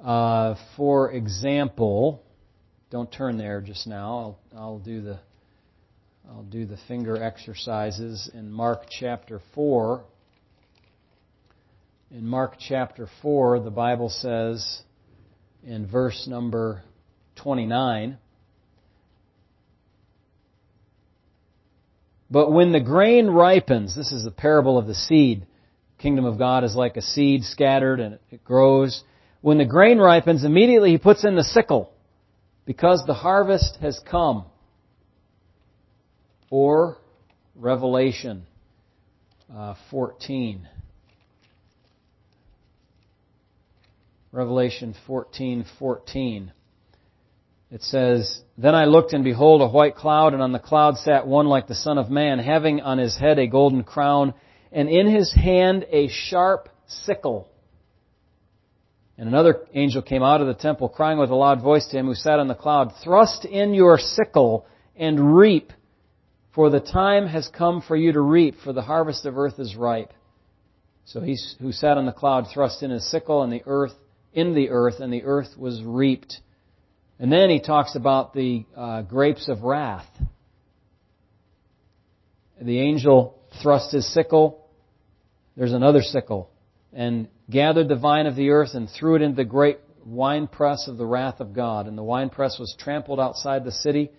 Uh, 0.02 0.54
for 0.76 1.12
example, 1.12 2.22
don't 2.90 3.10
turn 3.12 3.38
there 3.38 3.60
just 3.60 3.86
now. 3.86 4.36
I'll, 4.52 4.58
I'll 4.58 4.78
do 4.78 5.00
the 5.00 5.20
I'll 6.28 6.42
do 6.42 6.66
the 6.66 6.76
finger 6.86 7.20
exercises 7.20 8.30
in 8.34 8.52
Mark 8.52 8.84
chapter 8.88 9.40
4. 9.54 10.04
In 12.12 12.26
Mark 12.26 12.54
chapter 12.58 13.08
4, 13.22 13.60
the 13.60 13.70
Bible 13.70 14.08
says, 14.08 14.82
in 15.64 15.86
verse 15.86 16.26
number 16.28 16.82
29. 17.36 18.18
But 22.30 22.52
when 22.52 22.70
the 22.70 22.80
grain 22.80 23.26
ripens, 23.28 23.96
this 23.96 24.12
is 24.12 24.24
the 24.24 24.30
parable 24.30 24.78
of 24.78 24.86
the 24.86 24.94
seed. 24.94 25.46
Kingdom 25.98 26.26
of 26.26 26.38
God 26.38 26.62
is 26.64 26.76
like 26.76 26.96
a 26.96 27.02
seed 27.02 27.42
scattered 27.44 27.98
and 27.98 28.18
it 28.30 28.44
grows. 28.44 29.02
When 29.40 29.58
the 29.58 29.64
grain 29.64 29.98
ripens, 29.98 30.44
immediately 30.44 30.90
he 30.90 30.98
puts 30.98 31.24
in 31.24 31.34
the 31.34 31.44
sickle 31.44 31.92
because 32.64 33.04
the 33.06 33.14
harvest 33.14 33.78
has 33.80 34.00
come. 34.10 34.44
Or 36.50 36.98
Revelation 37.54 38.46
uh, 39.54 39.74
14. 39.90 40.68
Revelation 44.32 44.94
14:14. 45.08 45.64
14. 45.78 46.52
It 47.70 47.82
says, 47.82 48.42
Then 48.58 48.74
I 48.74 48.86
looked 48.86 49.12
and 49.12 49.22
behold 49.22 49.62
a 49.62 49.68
white 49.68 49.94
cloud, 49.94 50.34
and 50.34 50.42
on 50.42 50.52
the 50.52 50.58
cloud 50.58 50.96
sat 50.98 51.26
one 51.26 51.46
like 51.46 51.68
the 51.68 51.74
Son 51.74 51.98
of 51.98 52.10
Man, 52.10 52.38
having 52.38 52.80
on 52.80 52.98
his 52.98 53.16
head 53.16 53.38
a 53.38 53.46
golden 53.46 53.84
crown, 53.84 54.34
and 54.72 54.88
in 54.88 55.06
his 55.08 55.32
hand 55.32 55.86
a 55.90 56.08
sharp 56.08 56.68
sickle. 56.86 57.48
And 59.20 59.28
another 59.28 59.66
angel 59.74 60.00
came 60.00 60.22
out 60.22 60.40
of 60.40 60.46
the 60.46 60.54
temple, 60.54 60.88
crying 60.88 61.18
with 61.18 61.28
a 61.28 61.34
loud 61.34 61.60
voice 61.60 61.86
to 61.88 61.98
him 61.98 62.06
who 62.06 62.14
sat 62.14 62.38
on 62.38 62.48
the 62.48 62.54
cloud, 62.54 62.94
Thrust 63.04 63.44
in 63.44 63.74
your 63.74 63.98
sickle 63.98 64.64
and 64.96 65.36
reap, 65.36 65.74
for 66.54 66.70
the 66.70 66.80
time 66.80 67.26
has 67.26 67.46
come 67.46 67.82
for 67.86 67.96
you 67.96 68.12
to 68.12 68.20
reap, 68.22 68.54
for 68.64 68.72
the 68.72 68.80
harvest 68.80 69.26
of 69.26 69.36
earth 69.36 69.58
is 69.58 69.76
ripe. 69.76 70.14
So 71.04 71.20
he 71.20 71.36
who 71.60 71.70
sat 71.70 71.98
on 71.98 72.06
the 72.06 72.12
cloud 72.12 72.46
thrust 72.50 72.82
in 72.82 72.90
his 72.90 73.10
sickle, 73.10 73.42
and 73.42 73.52
the 73.52 73.62
earth 73.66 73.92
in 74.32 74.54
the 74.54 74.70
earth, 74.70 75.00
and 75.00 75.12
the 75.12 75.24
earth 75.24 75.50
was 75.54 75.82
reaped. 75.84 76.40
And 77.18 77.30
then 77.30 77.50
he 77.50 77.60
talks 77.60 77.96
about 77.96 78.32
the 78.32 78.64
uh, 78.74 79.02
grapes 79.02 79.50
of 79.50 79.64
wrath. 79.64 80.08
The 82.58 82.80
angel 82.80 83.38
thrust 83.62 83.92
his 83.92 84.10
sickle. 84.14 84.66
There's 85.58 85.74
another 85.74 86.00
sickle. 86.00 86.48
And 86.92 87.28
gathered 87.48 87.88
the 87.88 87.96
vine 87.96 88.26
of 88.26 88.36
the 88.36 88.50
earth 88.50 88.74
and 88.74 88.88
threw 88.88 89.14
it 89.16 89.22
into 89.22 89.36
the 89.36 89.44
great 89.44 89.78
winepress 90.04 90.88
of 90.88 90.96
the 90.96 91.06
wrath 91.06 91.40
of 91.40 91.52
God. 91.52 91.86
And 91.86 91.96
the 91.96 92.02
winepress 92.02 92.58
was 92.58 92.74
trampled 92.78 93.20
outside 93.20 93.64
the 93.64 93.72
city. 93.72 94.10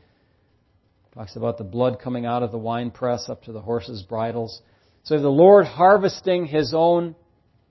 Talks 1.14 1.36
about 1.36 1.58
the 1.58 1.66
blood 1.66 2.00
coming 2.00 2.26
out 2.26 2.44
of 2.44 2.52
the 2.52 2.58
winepress 2.58 3.28
up 3.28 3.44
to 3.44 3.52
the 3.52 3.60
horses' 3.60 4.04
bridles. 4.04 4.62
So 5.04 5.20
the 5.20 5.30
Lord 5.30 5.66
harvesting 5.66 6.46
his 6.46 6.74
own 6.74 7.16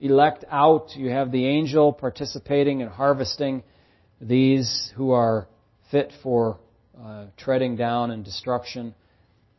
elect 0.01 0.45
out. 0.51 0.97
You 0.97 1.11
have 1.11 1.31
the 1.33 1.47
angel 1.47 1.93
participating 1.93 2.81
in 2.81 2.89
harvesting 2.89 3.63
these 4.21 4.93
who 4.97 5.13
are 5.13 5.49
fit 5.91 6.13
for 6.23 6.59
uh, 7.03 7.27
treading 7.37 7.77
down 7.77 8.11
and 8.11 8.25
destruction. 8.25 8.95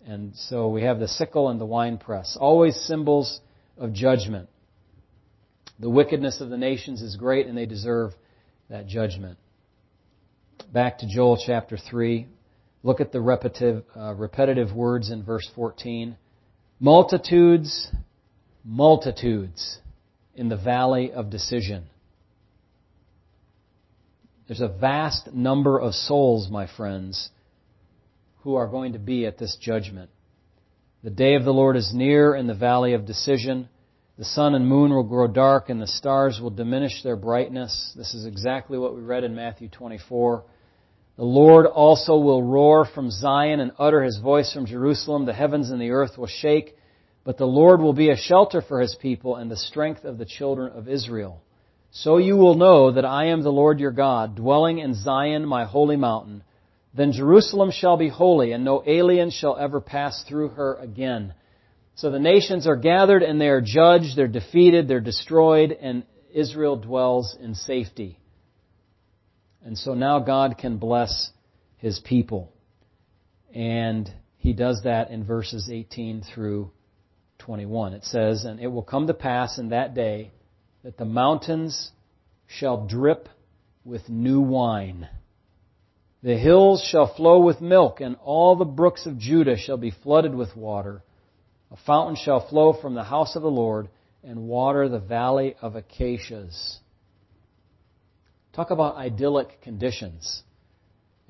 And 0.05 0.35
so 0.35 0.69
we 0.69 0.83
have 0.83 0.99
the 0.99 1.07
sickle 1.07 1.49
and 1.49 1.59
the 1.59 1.65
winepress, 1.65 2.37
always 2.39 2.75
symbols 2.75 3.39
of 3.77 3.93
judgment. 3.93 4.49
The 5.79 5.89
wickedness 5.89 6.41
of 6.41 6.49
the 6.49 6.57
nations 6.57 7.01
is 7.01 7.15
great 7.15 7.47
and 7.47 7.57
they 7.57 7.65
deserve 7.65 8.13
that 8.69 8.87
judgment. 8.87 9.37
Back 10.71 10.99
to 10.99 11.07
Joel 11.07 11.41
chapter 11.43 11.77
3. 11.77 12.27
Look 12.83 13.01
at 13.01 13.11
the 13.11 13.21
repetitive, 13.21 13.83
uh, 13.95 14.13
repetitive 14.13 14.73
words 14.73 15.11
in 15.11 15.23
verse 15.23 15.49
14. 15.55 16.17
Multitudes, 16.79 17.91
multitudes 18.63 19.79
in 20.35 20.49
the 20.49 20.57
valley 20.57 21.11
of 21.11 21.29
decision. 21.29 21.85
There's 24.47 24.61
a 24.61 24.67
vast 24.67 25.33
number 25.33 25.79
of 25.79 25.93
souls, 25.93 26.49
my 26.49 26.67
friends, 26.67 27.29
who 28.39 28.55
are 28.55 28.67
going 28.67 28.93
to 28.93 28.99
be 28.99 29.25
at 29.25 29.37
this 29.37 29.55
judgment. 29.61 30.09
The 31.03 31.09
day 31.09 31.35
of 31.35 31.45
the 31.45 31.53
Lord 31.53 31.77
is 31.77 31.93
near 31.93 32.35
in 32.35 32.47
the 32.47 32.53
valley 32.53 32.93
of 32.93 33.05
decision. 33.05 33.69
The 34.21 34.25
sun 34.25 34.53
and 34.53 34.67
moon 34.67 34.91
will 34.91 35.01
grow 35.01 35.25
dark 35.25 35.69
and 35.69 35.81
the 35.81 35.87
stars 35.87 36.39
will 36.39 36.51
diminish 36.51 37.01
their 37.01 37.15
brightness. 37.15 37.91
This 37.97 38.13
is 38.13 38.27
exactly 38.27 38.77
what 38.77 38.93
we 38.93 39.01
read 39.01 39.23
in 39.23 39.33
Matthew 39.33 39.67
24. 39.67 40.43
The 41.17 41.23
Lord 41.23 41.65
also 41.65 42.19
will 42.19 42.43
roar 42.43 42.85
from 42.85 43.09
Zion 43.09 43.59
and 43.59 43.71
utter 43.79 44.03
his 44.03 44.19
voice 44.19 44.53
from 44.53 44.67
Jerusalem. 44.67 45.25
The 45.25 45.33
heavens 45.33 45.71
and 45.71 45.81
the 45.81 45.89
earth 45.89 46.19
will 46.19 46.27
shake 46.27 46.77
but 47.23 47.39
the 47.39 47.47
Lord 47.47 47.81
will 47.81 47.93
be 47.93 48.11
a 48.11 48.15
shelter 48.15 48.61
for 48.61 48.79
his 48.79 48.95
people 49.01 49.37
and 49.37 49.49
the 49.49 49.57
strength 49.57 50.03
of 50.03 50.19
the 50.19 50.25
children 50.25 50.71
of 50.71 50.87
Israel. 50.87 51.41
So 51.89 52.17
you 52.17 52.37
will 52.37 52.53
know 52.53 52.91
that 52.91 53.05
I 53.05 53.29
am 53.29 53.41
the 53.41 53.49
Lord 53.49 53.79
your 53.79 53.89
God, 53.89 54.35
dwelling 54.35 54.77
in 54.77 54.93
Zion, 54.93 55.47
my 55.47 55.65
holy 55.65 55.97
mountain. 55.97 56.43
Then 56.93 57.11
Jerusalem 57.11 57.71
shall 57.71 57.97
be 57.97 58.09
holy, 58.09 58.51
and 58.51 58.63
no 58.63 58.83
alien 58.85 59.31
shall 59.31 59.57
ever 59.57 59.81
pass 59.81 60.23
through 60.29 60.49
her 60.49 60.75
again. 60.75 61.33
So 61.95 62.09
the 62.09 62.19
nations 62.19 62.67
are 62.67 62.75
gathered 62.75 63.23
and 63.23 63.39
they 63.39 63.49
are 63.49 63.61
judged, 63.61 64.15
they're 64.15 64.27
defeated, 64.27 64.87
they're 64.87 64.99
destroyed, 64.99 65.71
and 65.71 66.03
Israel 66.33 66.77
dwells 66.77 67.35
in 67.39 67.55
safety. 67.55 68.17
And 69.63 69.77
so 69.77 69.93
now 69.93 70.19
God 70.19 70.57
can 70.57 70.77
bless 70.77 71.31
his 71.77 71.99
people. 71.99 72.51
And 73.53 74.11
he 74.37 74.53
does 74.53 74.81
that 74.85 75.11
in 75.11 75.23
verses 75.23 75.69
18 75.71 76.23
through 76.33 76.71
21. 77.39 77.93
It 77.93 78.05
says, 78.05 78.45
And 78.45 78.59
it 78.59 78.67
will 78.67 78.83
come 78.83 79.07
to 79.07 79.13
pass 79.13 79.57
in 79.57 79.69
that 79.69 79.93
day 79.93 80.31
that 80.83 80.97
the 80.97 81.05
mountains 81.05 81.91
shall 82.47 82.87
drip 82.87 83.29
with 83.83 84.09
new 84.09 84.41
wine. 84.41 85.07
The 86.23 86.37
hills 86.37 86.83
shall 86.83 87.13
flow 87.13 87.41
with 87.41 87.61
milk, 87.61 87.99
and 87.99 88.15
all 88.23 88.55
the 88.55 88.65
brooks 88.65 89.05
of 89.05 89.17
Judah 89.17 89.57
shall 89.57 89.77
be 89.77 89.91
flooded 89.91 90.35
with 90.35 90.55
water. 90.55 91.03
A 91.71 91.77
fountain 91.85 92.15
shall 92.15 92.47
flow 92.47 92.73
from 92.73 92.95
the 92.95 93.03
house 93.03 93.35
of 93.35 93.41
the 93.41 93.51
Lord 93.51 93.87
and 94.23 94.47
water 94.47 94.89
the 94.89 94.99
valley 94.99 95.55
of 95.61 95.75
acacias. 95.75 96.79
Talk 98.53 98.71
about 98.71 98.97
idyllic 98.97 99.61
conditions 99.61 100.43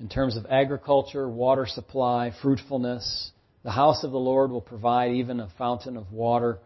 in 0.00 0.08
terms 0.08 0.36
of 0.36 0.44
agriculture, 0.46 1.28
water 1.28 1.66
supply, 1.66 2.32
fruitfulness. 2.42 3.30
The 3.62 3.70
house 3.70 4.02
of 4.02 4.10
the 4.10 4.18
Lord 4.18 4.50
will 4.50 4.60
provide 4.60 5.12
even 5.12 5.38
a 5.38 5.48
fountain 5.56 5.96
of 5.96 6.10
water 6.12 6.58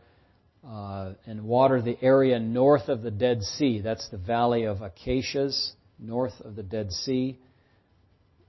uh, 0.66 1.12
and 1.26 1.44
water 1.44 1.82
the 1.82 1.98
area 2.00 2.40
north 2.40 2.88
of 2.88 3.02
the 3.02 3.10
Dead 3.10 3.42
Sea. 3.42 3.82
That's 3.82 4.08
the 4.08 4.16
valley 4.16 4.64
of 4.64 4.80
acacias, 4.80 5.74
north 5.98 6.40
of 6.40 6.56
the 6.56 6.62
Dead 6.62 6.90
Sea. 6.90 7.38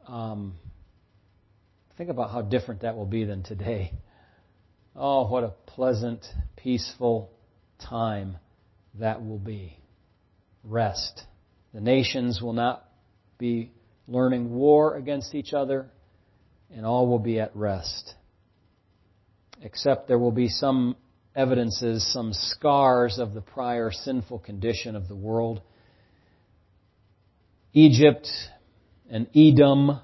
Um, 0.07 0.55
think 1.97 2.09
about 2.09 2.31
how 2.31 2.41
different 2.41 2.81
that 2.81 2.95
will 2.95 3.05
be 3.05 3.25
than 3.25 3.43
today. 3.43 3.91
Oh, 4.99 5.27
what 5.27 5.43
a 5.43 5.53
pleasant, 5.67 6.25
peaceful 6.55 7.29
time 7.79 8.37
that 8.95 9.23
will 9.23 9.37
be. 9.37 9.77
Rest. 10.63 11.23
The 11.71 11.81
nations 11.81 12.41
will 12.41 12.53
not 12.53 12.83
be 13.37 13.71
learning 14.07 14.51
war 14.51 14.95
against 14.95 15.35
each 15.35 15.53
other, 15.53 15.91
and 16.73 16.83
all 16.83 17.05
will 17.05 17.19
be 17.19 17.39
at 17.39 17.55
rest. 17.55 18.15
Except 19.61 20.07
there 20.07 20.17
will 20.17 20.31
be 20.31 20.49
some 20.49 20.95
evidences, 21.35 22.11
some 22.11 22.33
scars 22.33 23.19
of 23.19 23.35
the 23.35 23.41
prior 23.41 23.91
sinful 23.91 24.39
condition 24.39 24.95
of 24.95 25.07
the 25.07 25.15
world. 25.15 25.61
Egypt 27.73 28.27
and 29.11 29.27
Edom 29.35 29.99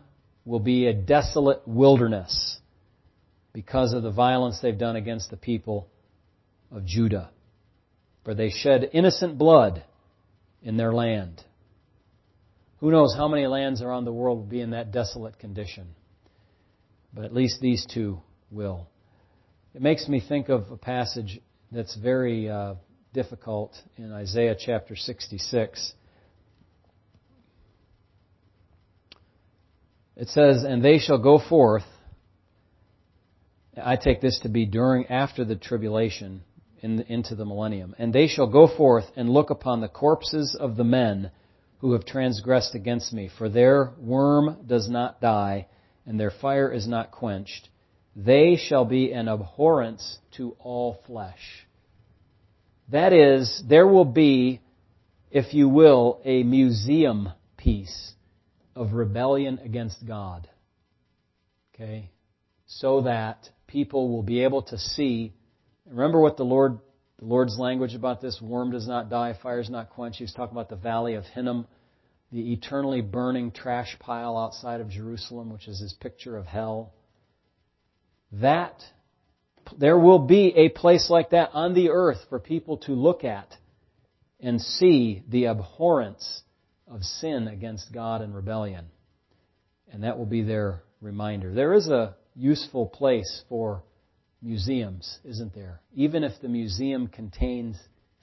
will 0.46 0.60
be 0.60 0.86
a 0.86 0.94
desolate 0.94 1.68
wilderness 1.68 2.53
because 3.54 3.94
of 3.94 4.04
the 4.04 4.12
violence 4.12 4.60
they've 4.62 4.78
done 4.78 4.96
against 4.96 5.30
the 5.30 5.38
people 5.38 5.88
of 6.72 6.86
Judah. 6.86 7.30
For 8.26 8.34
they 8.34 8.50
shed 8.50 8.89
innocent 8.94 9.38
blood 9.38 9.84
in 10.63 10.78
their 10.78 10.94
land. 10.94 11.42
Who 12.80 12.92
knows 12.92 13.16
how 13.16 13.28
many 13.28 13.48
lands 13.48 13.82
around 13.82 14.06
the 14.06 14.12
world 14.12 14.39
will 14.39 14.46
be 14.46 14.62
in 14.62 14.72
that 14.72 14.92
desolate 14.92 15.39
condition? 15.39 15.88
But 17.13 17.26
at 17.26 17.34
least 17.34 17.62
these 17.62 17.86
two 17.86 18.20
will. 18.50 18.88
It 19.76 19.82
makes 19.82 20.08
me 20.08 20.20
think 20.20 20.50
of 20.50 20.72
a 20.72 20.78
passage 20.78 21.39
that's 21.72 21.96
very 21.96 22.50
uh, 22.50 22.76
difficult 23.13 23.74
in 23.98 24.12
Isaiah 24.12 24.56
chapter 24.58 24.96
66. 24.96 25.94
It 30.16 30.28
says, 30.30 30.63
And 30.63 30.84
they 30.84 31.00
shall 31.00 31.18
go 31.20 31.39
forth. 31.39 31.84
I 33.82 33.96
take 33.96 34.22
this 34.22 34.40
to 34.40 34.50
be 34.50 34.66
during, 34.66 35.08
after 35.08 35.46
the 35.46 35.56
tribulation, 35.56 36.44
in 36.82 36.98
the, 36.98 37.12
into 37.12 37.36
the 37.36 37.46
millennium. 37.46 37.96
And 37.98 38.14
they 38.14 38.28
shall 38.28 38.48
go 38.48 38.68
forth 38.68 39.06
and 39.16 39.30
look 39.30 39.50
upon 39.50 39.82
the 39.82 39.88
corpses 39.88 40.56
of 40.60 40.76
the 40.76 40.84
men 40.84 41.32
who 41.80 41.94
have 41.94 42.06
transgressed 42.06 42.76
against 42.76 43.12
me, 43.14 43.30
for 43.38 43.50
their 43.50 43.92
worm 43.98 44.58
does 44.68 44.90
not 44.90 45.20
die, 45.20 45.68
and 46.06 46.20
their 46.20 46.32
fire 46.32 46.72
is 46.72 46.88
not 46.88 47.12
quenched. 47.12 47.70
They 48.16 48.58
shall 48.58 48.86
be 48.86 49.12
an 49.12 49.28
abhorrence 49.28 50.20
to 50.38 50.56
all 50.60 51.00
flesh. 51.08 51.66
That 52.92 53.12
is, 53.12 53.64
there 53.68 53.88
will 53.88 54.06
be, 54.06 54.62
if 55.32 55.54
you 55.54 55.68
will, 55.68 56.22
a 56.24 56.44
museum 56.44 57.30
piece 57.58 58.14
of 58.76 58.94
rebellion 58.94 59.60
against 59.64 60.06
God. 60.06 60.48
Okay? 61.74 62.12
So 62.68 63.02
that 63.02 63.50
people 63.74 64.10
will 64.10 64.22
be 64.22 64.44
able 64.44 64.62
to 64.62 64.78
see. 64.78 65.34
Remember 65.90 66.22
what 66.22 66.38
the 66.38 66.46
Lord, 66.46 66.78
the 67.18 67.26
Lord's 67.26 67.58
language 67.58 67.96
about 67.96 68.22
this 68.22 68.40
worm 68.40 68.72
does 68.72 68.88
not 68.88 69.10
die, 69.10 69.36
fire 69.42 69.60
is 69.60 69.70
not 69.70 69.90
quenched. 69.90 70.20
He 70.20 70.24
was 70.24 70.34
talking 70.34 70.56
about 70.56 70.70
the 70.70 70.76
valley 70.76 71.16
of 71.16 71.26
Hinnom, 71.26 71.66
the 72.32 72.54
eternally 72.54 73.02
burning 73.02 73.52
trash 73.52 73.98
pile 74.00 74.38
outside 74.38 74.80
of 74.80 74.90
Jerusalem, 74.90 75.52
which 75.52 75.68
is 75.68 75.80
his 75.80 75.92
picture 75.94 76.38
of 76.38 76.46
hell. 76.46 76.94
That 78.34 78.80
there 79.78 79.98
will 79.98 80.20
be 80.20 80.54
a 80.56 80.70
place 80.70 81.10
like 81.10 81.32
that 81.32 81.50
on 81.54 81.74
the 81.74 81.90
earth 81.90 82.20
for 82.30 82.40
people 82.40 82.78
to 82.78 82.92
look 82.92 83.24
at 83.24 83.56
and 84.40 84.62
see 84.62 85.24
the 85.28 85.48
abhorrence 85.48 86.44
of 86.88 87.02
sin 87.02 87.48
against 87.48 87.92
God 87.92 88.22
and 88.22 88.36
rebellion. 88.36 88.86
And 89.92 90.04
that 90.04 90.20
will 90.20 90.28
be 90.28 90.44
their 90.44 90.84
reminder. 91.02 91.54
There 91.54 91.74
is 91.74 91.88
a 91.88 92.16
useful 92.36 92.88
place 92.88 93.43
for 93.50 93.84
museums, 94.41 95.19
isn't 95.24 95.54
there? 95.54 95.82
Even 95.93 96.24
if 96.24 96.34
the 96.41 96.50
museum 96.50 97.08
contains 97.08 97.78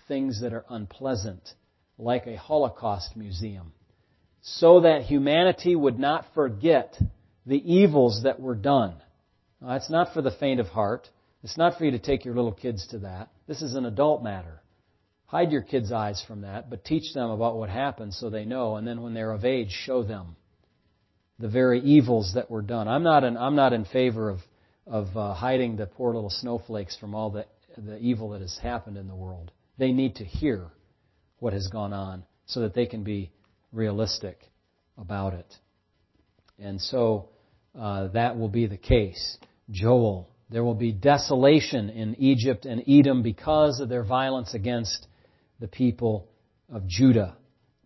things 0.09 0.41
that 0.43 0.53
are 0.53 0.65
unpleasant, 0.69 1.41
like 1.99 2.27
a 2.27 2.37
Holocaust 2.37 3.17
museum, 3.17 3.73
so 4.43 4.81
that 4.81 5.03
humanity 5.03 5.77
would 5.77 5.99
not 5.99 6.27
forget 6.35 6.99
the 7.47 7.73
evils 7.73 8.23
that 8.25 8.41
were 8.41 8.55
done. 8.55 8.95
Now, 9.61 9.77
it's 9.77 9.91
not 9.91 10.15
for 10.15 10.23
the 10.23 10.31
faint 10.31 10.61
of 10.61 10.69
heart. 10.69 11.09
It's 11.43 11.59
not 11.59 11.77
for 11.77 11.85
you 11.85 11.91
to 11.93 11.99
take 11.99 12.25
your 12.25 12.35
little 12.35 12.53
kids 12.53 12.87
to 12.89 13.01
that. 13.01 13.29
This 13.47 13.63
is 13.63 13.75
an 13.75 13.85
adult 13.85 14.23
matter. 14.23 14.63
Hide 15.27 15.53
your 15.53 15.63
kids' 15.63 15.93
eyes 15.93 16.23
from 16.27 16.43
that, 16.43 16.71
but 16.71 16.85
teach 16.85 17.15
them 17.15 17.31
about 17.31 17.57
what 17.57 17.71
happened 17.71 18.15
so 18.15 18.31
they 18.31 18.45
know, 18.45 18.77
and 18.77 18.87
then 18.87 19.03
when 19.03 19.15
they're 19.15 19.33
of 19.33 19.45
age, 19.45 19.71
show 19.71 20.03
them 20.03 20.37
the 21.41 21.49
very 21.49 21.81
evils 21.81 22.33
that 22.35 22.51
were 22.51 22.63
done. 22.63 22.87
I'm 22.87 23.03
not 23.03 23.25
in, 23.25 23.37
I'm 23.37 23.57
not 23.57 23.73
in 23.73 23.87
favor 23.87 24.29
of, 24.29 24.41
of 24.87 25.17
uh, 25.17 25.35
hiding 25.35 25.77
the 25.77 25.87
poor 25.87 26.15
little 26.15 26.31
snowflakes 26.31 26.97
from 26.99 27.15
all 27.15 27.31
the, 27.31 27.47
the 27.79 27.99
evil 27.99 28.31
that 28.31 28.43
has 28.43 28.59
happened 28.63 28.99
in 28.99 29.09
the 29.09 29.15
world. 29.15 29.51
They 29.79 29.93
need 29.93 30.17
to 30.17 30.25
hear 30.25 30.67
what 31.39 31.55
has 31.55 31.69
gone 31.69 31.95
on 31.95 32.25
so 32.45 32.61
that 32.61 32.75
they 32.75 32.85
can 32.85 33.05
be 33.05 33.33
realistic 33.73 34.39
about 34.99 35.33
it. 35.33 35.47
And 36.59 36.79
so 36.79 37.31
uh, 37.79 38.09
that 38.09 38.39
will 38.39 38.51
be 38.51 38.67
the 38.67 38.77
case. 38.77 39.39
Joel, 39.71 40.29
there 40.51 40.63
will 40.63 40.75
be 40.75 40.93
desolation 40.93 41.89
in 41.89 42.17
Egypt 42.17 42.67
and 42.67 42.85
Edom 42.87 43.23
because 43.23 43.81
of 43.81 43.89
their 43.89 44.05
violence 44.05 44.53
against 44.53 45.07
the 45.59 45.69
people 45.69 46.29
of 46.71 46.87
Judah. 46.87 47.37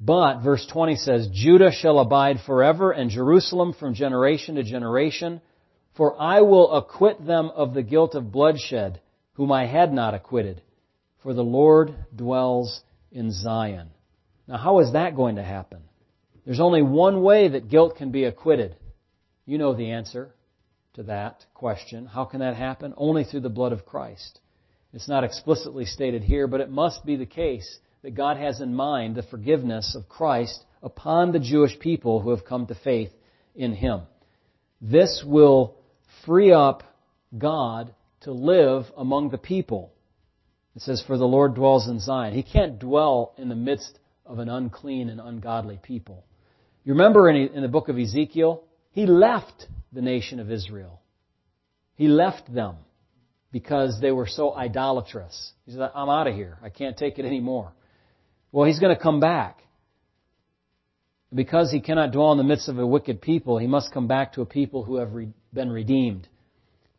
But, 0.00 0.40
verse 0.40 0.66
20 0.66 0.96
says, 0.96 1.28
Judah 1.32 1.70
shall 1.70 1.98
abide 1.98 2.40
forever 2.44 2.92
and 2.92 3.10
Jerusalem 3.10 3.72
from 3.72 3.94
generation 3.94 4.56
to 4.56 4.62
generation, 4.62 5.40
for 5.96 6.20
I 6.20 6.40
will 6.40 6.72
acquit 6.72 7.24
them 7.24 7.50
of 7.54 7.74
the 7.74 7.82
guilt 7.82 8.14
of 8.14 8.32
bloodshed, 8.32 9.00
whom 9.34 9.52
I 9.52 9.66
had 9.66 9.92
not 9.92 10.14
acquitted, 10.14 10.62
for 11.22 11.32
the 11.32 11.44
Lord 11.44 11.94
dwells 12.14 12.82
in 13.12 13.30
Zion. 13.30 13.90
Now, 14.46 14.58
how 14.58 14.80
is 14.80 14.92
that 14.92 15.16
going 15.16 15.36
to 15.36 15.42
happen? 15.42 15.82
There's 16.44 16.60
only 16.60 16.82
one 16.82 17.22
way 17.22 17.48
that 17.48 17.70
guilt 17.70 17.96
can 17.96 18.10
be 18.10 18.24
acquitted. 18.24 18.76
You 19.46 19.58
know 19.58 19.74
the 19.74 19.92
answer 19.92 20.34
to 20.94 21.04
that 21.04 21.44
question. 21.54 22.06
How 22.06 22.24
can 22.24 22.40
that 22.40 22.56
happen? 22.56 22.94
Only 22.96 23.24
through 23.24 23.40
the 23.40 23.48
blood 23.48 23.72
of 23.72 23.86
Christ. 23.86 24.40
It's 24.92 25.08
not 25.08 25.24
explicitly 25.24 25.86
stated 25.86 26.22
here, 26.22 26.46
but 26.46 26.60
it 26.60 26.70
must 26.70 27.04
be 27.04 27.16
the 27.16 27.26
case 27.26 27.78
that 28.04 28.14
God 28.14 28.36
has 28.36 28.60
in 28.60 28.74
mind 28.74 29.14
the 29.14 29.22
forgiveness 29.22 29.96
of 29.96 30.10
Christ 30.10 30.62
upon 30.82 31.32
the 31.32 31.38
Jewish 31.38 31.78
people 31.78 32.20
who 32.20 32.30
have 32.30 32.44
come 32.44 32.66
to 32.66 32.74
faith 32.74 33.10
in 33.54 33.72
Him. 33.72 34.02
This 34.78 35.24
will 35.26 35.76
free 36.26 36.52
up 36.52 36.82
God 37.36 37.94
to 38.20 38.32
live 38.32 38.84
among 38.94 39.30
the 39.30 39.38
people. 39.38 39.90
It 40.76 40.82
says, 40.82 41.02
For 41.06 41.16
the 41.16 41.24
Lord 41.24 41.54
dwells 41.54 41.88
in 41.88 41.98
Zion. 41.98 42.34
He 42.34 42.42
can't 42.42 42.78
dwell 42.78 43.32
in 43.38 43.48
the 43.48 43.54
midst 43.54 43.98
of 44.26 44.38
an 44.38 44.50
unclean 44.50 45.08
and 45.08 45.18
ungodly 45.18 45.80
people. 45.82 46.26
You 46.84 46.92
remember 46.92 47.30
in 47.30 47.62
the 47.62 47.68
book 47.68 47.88
of 47.88 47.98
Ezekiel, 47.98 48.64
he 48.90 49.06
left 49.06 49.66
the 49.94 50.02
nation 50.02 50.40
of 50.40 50.50
Israel. 50.50 51.00
He 51.94 52.08
left 52.08 52.52
them 52.52 52.76
because 53.50 53.98
they 54.02 54.10
were 54.10 54.26
so 54.26 54.54
idolatrous. 54.54 55.52
He 55.64 55.72
said, 55.72 55.90
I'm 55.94 56.10
out 56.10 56.26
of 56.26 56.34
here. 56.34 56.58
I 56.62 56.68
can't 56.68 56.98
take 56.98 57.18
it 57.18 57.24
anymore. 57.24 57.72
Well, 58.54 58.68
he's 58.68 58.78
going 58.78 58.94
to 58.94 59.02
come 59.02 59.18
back. 59.18 59.58
Because 61.34 61.72
he 61.72 61.80
cannot 61.80 62.12
dwell 62.12 62.30
in 62.30 62.38
the 62.38 62.44
midst 62.44 62.68
of 62.68 62.78
a 62.78 62.86
wicked 62.86 63.20
people, 63.20 63.58
he 63.58 63.66
must 63.66 63.92
come 63.92 64.06
back 64.06 64.34
to 64.34 64.42
a 64.42 64.46
people 64.46 64.84
who 64.84 64.98
have 64.98 65.12
re- 65.12 65.32
been 65.52 65.70
redeemed 65.70 66.28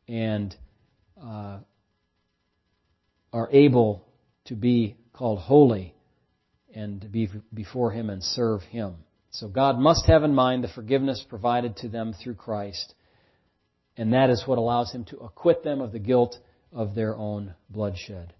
and 0.06 0.54
uh, 1.18 1.60
are 3.32 3.50
able 3.54 4.06
to 4.48 4.56
be 4.56 4.98
called 5.14 5.40
holy 5.40 5.96
and 6.74 7.00
to 7.00 7.08
be 7.08 7.30
before 7.54 7.90
him 7.90 8.10
and 8.10 8.22
serve 8.22 8.62
him. 8.64 8.96
So 9.30 9.48
God 9.48 9.80
must 9.80 10.08
have 10.08 10.24
in 10.24 10.36
mind 10.36 10.62
the 10.62 10.68
forgiveness 10.68 11.26
provided 11.30 11.78
to 11.78 11.88
them 11.88 12.14
through 12.22 12.36
Christ, 12.36 12.94
and 13.96 14.12
that 14.12 14.30
is 14.30 14.44
what 14.46 14.58
allows 14.58 14.92
him 14.92 15.06
to 15.06 15.20
acquit 15.20 15.64
them 15.64 15.80
of 15.80 15.94
the 15.94 16.00
guilt 16.00 16.38
of 16.74 16.96
their 16.96 17.16
own 17.16 17.56
bloodshed. 17.70 18.34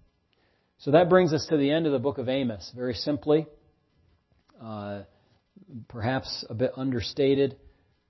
So 0.78 0.90
that 0.90 1.08
brings 1.08 1.32
us 1.32 1.46
to 1.46 1.56
the 1.56 1.70
end 1.70 1.86
of 1.86 1.92
the 1.92 1.98
book 1.98 2.18
of 2.18 2.28
Amos. 2.28 2.70
Very 2.76 2.94
simply, 2.94 3.46
uh, 4.62 5.02
perhaps 5.88 6.44
a 6.50 6.54
bit 6.54 6.72
understated, 6.76 7.56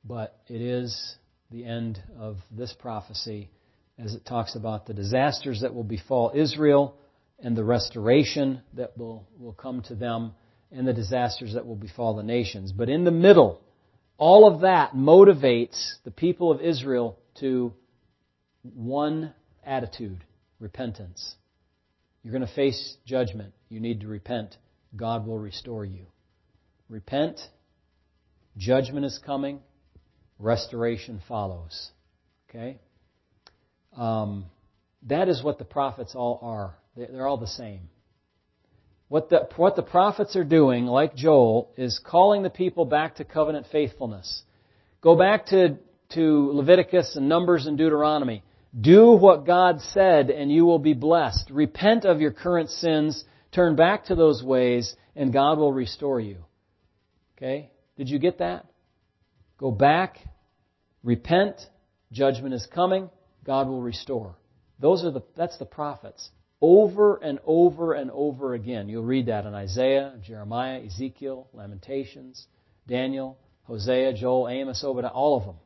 but 0.05 0.37
it 0.49 0.61
is 0.61 1.17
the 1.51 1.65
end 1.65 2.03
of 2.19 2.39
this 2.51 2.73
prophecy 2.73 3.51
as 3.99 4.15
it 4.15 4.27
talks 4.27 4.57
about 4.57 4.87
the 4.87 4.95
disasters 4.95 5.61
that 5.61 5.75
will 5.75 5.85
befall 5.85 6.33
Israel 6.35 6.97
and 7.39 7.57
the 7.57 7.65
restoration 7.65 8.63
that 8.75 8.99
will, 8.99 9.27
will 9.39 9.53
come 9.53 9.83
to 9.83 9.95
them 9.95 10.33
and 10.73 10.87
the 10.87 10.93
disasters 10.93 11.55
that 11.55 11.67
will 11.67 11.77
befall 11.77 12.17
the 12.17 12.23
nations. 12.23 12.73
But 12.73 12.89
in 12.89 13.05
the 13.05 13.13
middle, 13.13 13.61
all 14.19 14.53
of 14.53 14.63
that 14.63 14.93
motivates 14.93 15.95
the 16.05 16.11
people 16.11 16.51
of 16.51 16.61
Israel 16.61 17.17
to 17.41 17.73
one 18.63 19.33
attitude 19.65 20.25
repentance. 20.59 21.37
You're 22.27 22.33
going 22.33 22.45
to 22.45 22.55
face 22.55 22.97
judgment. 23.07 23.53
You 23.69 23.79
need 23.79 24.01
to 24.01 24.09
repent. 24.09 24.57
God 24.97 25.29
will 25.29 25.39
restore 25.39 25.85
you. 25.85 26.07
Repent. 26.89 27.39
Judgment 28.57 29.07
is 29.07 29.21
coming. 29.25 29.61
Restoration 30.41 31.23
follows. 31.29 31.93
Okay? 32.51 32.81
Um, 33.97 34.47
that 35.05 35.29
is 35.29 35.41
what 35.41 35.59
the 35.59 35.65
prophets 35.65 36.17
all 36.17 36.41
are. 36.43 36.75
They're 36.97 37.29
all 37.29 37.37
the 37.37 37.47
same. 37.47 37.91
What 39.07 39.31
the, 39.31 39.49
what 39.55 39.77
the 39.77 39.85
prophets 39.85 40.35
are 40.35 40.43
doing, 40.43 40.87
like 40.87 41.15
Joel, 41.15 41.71
is 41.77 42.01
calling 42.05 42.43
the 42.43 42.51
people 42.51 42.87
back 42.87 43.15
to 43.17 43.25
covenant 43.25 43.67
faithfulness. 43.71 44.43
Go 45.01 45.15
back 45.15 45.47
to, 45.51 45.77
to 46.15 46.51
Leviticus 46.55 47.15
and 47.15 47.29
Numbers 47.29 47.67
and 47.67 47.79
Deuteronomy. 47.79 48.43
Do 48.79 49.13
what 49.13 49.47
God 49.47 49.81
said 49.81 50.31
and 50.31 50.53
you 50.53 50.65
will 50.67 50.79
be 50.79 50.93
blessed. 50.93 51.51
Repent 51.51 52.05
of 52.05 52.21
your 52.21 52.33
current 52.33 52.71
sins, 52.71 53.25
turn 53.53 53.75
back 53.75 54.07
to 54.07 54.15
those 54.15 54.43
ways, 54.43 54.95
and 55.15 55.33
God 55.33 55.59
will 55.59 55.73
restore 55.73 56.21
you. 56.21 56.45
Okay? 57.37 57.71
Did 57.97 58.09
you 58.11 58.19
get 58.19 58.39
that? 58.39 58.67
Go 59.59 59.71
back, 59.71 60.19
repent, 61.03 61.61
judgment 62.13 62.55
is 62.55 62.67
coming, 62.67 63.09
God 63.45 63.69
will 63.69 63.81
restore. 63.81 64.37
Those 64.79 65.05
are 65.05 65.11
the, 65.11 65.23
that's 65.35 65.57
the 65.57 65.65
prophets. 65.65 66.31
Over 66.61 67.17
and 67.17 67.39
over 67.47 67.95
and 67.95 68.11
over 68.11 68.53
again. 68.53 68.89
You'll 68.89 69.05
read 69.05 69.27
that 69.27 69.47
in 69.47 69.55
Isaiah, 69.55 70.15
Jeremiah, 70.23 70.83
Ezekiel, 70.85 71.49
Lamentations, 71.55 72.47
Daniel, 72.87 73.39
Hosea, 73.65 74.13
Joel, 74.15 74.49
Amos, 74.49 74.85
Obadiah, 74.85 75.11
all 75.11 75.39
of 75.39 75.45
them. 75.45 75.57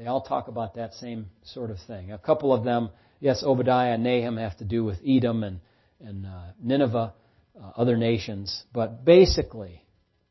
They 0.00 0.06
all 0.06 0.22
talk 0.22 0.48
about 0.48 0.76
that 0.76 0.94
same 0.94 1.26
sort 1.44 1.70
of 1.70 1.76
thing. 1.86 2.10
A 2.10 2.16
couple 2.16 2.54
of 2.54 2.64
them, 2.64 2.88
yes, 3.20 3.42
Obadiah 3.44 3.92
and 3.92 4.02
Nahum 4.02 4.38
have 4.38 4.56
to 4.56 4.64
do 4.64 4.82
with 4.82 4.96
Edom 5.06 5.44
and, 5.44 5.60
and 6.00 6.24
uh, 6.24 6.52
Nineveh, 6.58 7.12
uh, 7.54 7.70
other 7.76 7.98
nations, 7.98 8.64
but 8.72 9.04
basically, 9.04 9.84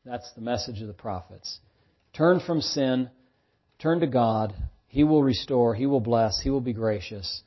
that's 0.04 0.28
the 0.32 0.40
message 0.40 0.80
of 0.80 0.88
the 0.88 0.92
prophets. 0.92 1.60
Turn 2.12 2.40
from 2.40 2.60
sin, 2.60 3.10
turn 3.78 4.00
to 4.00 4.08
God, 4.08 4.54
He 4.88 5.04
will 5.04 5.22
restore, 5.22 5.72
He 5.76 5.86
will 5.86 6.00
bless, 6.00 6.40
He 6.40 6.50
will 6.50 6.60
be 6.60 6.72
gracious, 6.72 7.44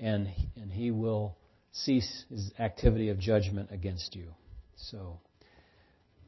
and, 0.00 0.28
and 0.54 0.70
He 0.70 0.92
will 0.92 1.36
cease 1.72 2.24
His 2.30 2.52
activity 2.60 3.08
of 3.08 3.18
judgment 3.18 3.70
against 3.72 4.14
you. 4.14 4.28
So, 4.76 5.18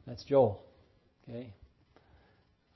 that's 0.05 0.25
Joel. 0.25 0.61
Okay? 1.23 1.53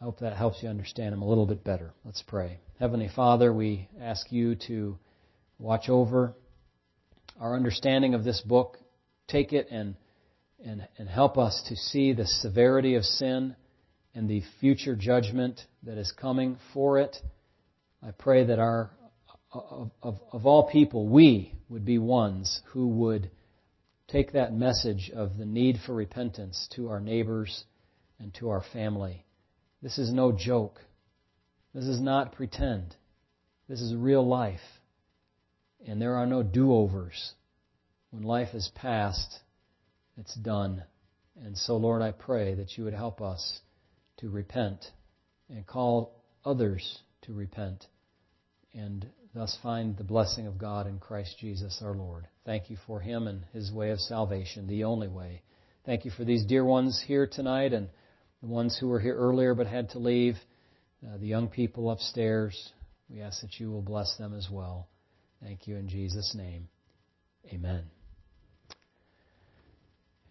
I 0.01 0.03
hope 0.05 0.21
that 0.21 0.35
helps 0.35 0.63
you 0.63 0.69
understand 0.69 1.13
him 1.13 1.21
a 1.21 1.27
little 1.27 1.45
bit 1.45 1.63
better. 1.63 1.93
Let's 2.03 2.23
pray. 2.23 2.57
Heavenly 2.79 3.07
Father, 3.15 3.53
we 3.53 3.87
ask 4.01 4.31
you 4.31 4.55
to 4.67 4.97
watch 5.59 5.89
over 5.89 6.33
our 7.39 7.55
understanding 7.55 8.15
of 8.15 8.23
this 8.23 8.41
book. 8.41 8.79
Take 9.27 9.53
it 9.53 9.67
and, 9.69 9.95
and, 10.65 10.87
and 10.97 11.07
help 11.07 11.37
us 11.37 11.61
to 11.69 11.75
see 11.75 12.13
the 12.13 12.25
severity 12.25 12.95
of 12.95 13.03
sin 13.03 13.55
and 14.15 14.27
the 14.27 14.41
future 14.59 14.95
judgment 14.95 15.61
that 15.83 15.99
is 15.99 16.11
coming 16.19 16.57
for 16.73 16.97
it. 16.97 17.15
I 18.01 18.09
pray 18.09 18.45
that 18.45 18.57
our, 18.57 18.89
of, 19.53 19.91
of, 20.01 20.19
of 20.31 20.47
all 20.47 20.67
people, 20.71 21.09
we 21.09 21.53
would 21.69 21.85
be 21.85 21.99
ones 21.99 22.63
who 22.71 22.87
would 22.87 23.29
take 24.07 24.31
that 24.31 24.51
message 24.51 25.11
of 25.13 25.37
the 25.37 25.45
need 25.45 25.77
for 25.85 25.93
repentance 25.93 26.67
to 26.75 26.89
our 26.89 26.99
neighbors 26.99 27.65
and 28.19 28.33
to 28.33 28.49
our 28.49 28.63
family 28.73 29.25
this 29.81 29.97
is 29.97 30.11
no 30.11 30.31
joke. 30.31 30.79
This 31.73 31.85
is 31.85 32.01
not 32.01 32.33
pretend. 32.33 32.95
This 33.67 33.81
is 33.81 33.95
real 33.95 34.25
life. 34.27 34.59
And 35.87 36.01
there 36.01 36.15
are 36.15 36.25
no 36.25 36.43
do 36.43 36.73
overs. 36.73 37.33
When 38.11 38.23
life 38.23 38.53
is 38.53 38.69
past, 38.75 39.39
it's 40.17 40.35
done. 40.35 40.83
And 41.41 41.57
so, 41.57 41.77
Lord, 41.77 42.01
I 42.01 42.11
pray 42.11 42.53
that 42.55 42.77
you 42.77 42.83
would 42.83 42.93
help 42.93 43.21
us 43.21 43.61
to 44.17 44.29
repent 44.29 44.85
and 45.49 45.65
call 45.65 46.21
others 46.45 46.99
to 47.23 47.33
repent 47.33 47.85
and 48.73 49.07
thus 49.33 49.57
find 49.61 49.97
the 49.97 50.03
blessing 50.03 50.47
of 50.47 50.57
God 50.57 50.87
in 50.87 50.99
Christ 50.99 51.37
Jesus 51.39 51.81
our 51.83 51.93
Lord. 51.93 52.27
Thank 52.45 52.69
you 52.69 52.77
for 52.85 52.99
him 52.99 53.27
and 53.27 53.45
his 53.53 53.71
way 53.71 53.91
of 53.91 53.99
salvation, 53.99 54.67
the 54.67 54.83
only 54.83 55.07
way. 55.07 55.41
Thank 55.85 56.05
you 56.05 56.11
for 56.11 56.23
these 56.23 56.45
dear 56.45 56.63
ones 56.63 57.03
here 57.05 57.27
tonight 57.27 57.73
and 57.73 57.89
the 58.41 58.47
ones 58.47 58.77
who 58.79 58.87
were 58.87 58.99
here 58.99 59.15
earlier 59.15 59.53
but 59.55 59.67
had 59.67 59.89
to 59.91 59.99
leave, 59.99 60.35
uh, 61.05 61.17
the 61.17 61.27
young 61.27 61.47
people 61.47 61.89
upstairs. 61.91 62.71
We 63.09 63.21
ask 63.21 63.41
that 63.41 63.59
you 63.59 63.71
will 63.71 63.81
bless 63.81 64.15
them 64.17 64.33
as 64.35 64.47
well. 64.51 64.87
Thank 65.41 65.67
you 65.67 65.75
in 65.77 65.89
Jesus' 65.89 66.35
name. 66.35 66.67
Amen. 67.51 67.83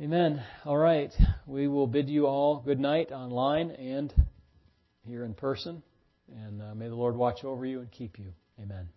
Amen. 0.00 0.42
All 0.64 0.78
right. 0.78 1.12
We 1.46 1.68
will 1.68 1.86
bid 1.86 2.08
you 2.08 2.26
all 2.26 2.62
good 2.64 2.80
night 2.80 3.12
online 3.12 3.70
and 3.72 4.12
here 5.04 5.24
in 5.24 5.34
person. 5.34 5.82
And 6.46 6.62
uh, 6.62 6.74
may 6.74 6.88
the 6.88 6.94
Lord 6.94 7.16
watch 7.16 7.44
over 7.44 7.66
you 7.66 7.80
and 7.80 7.90
keep 7.90 8.18
you. 8.18 8.32
Amen. 8.58 8.88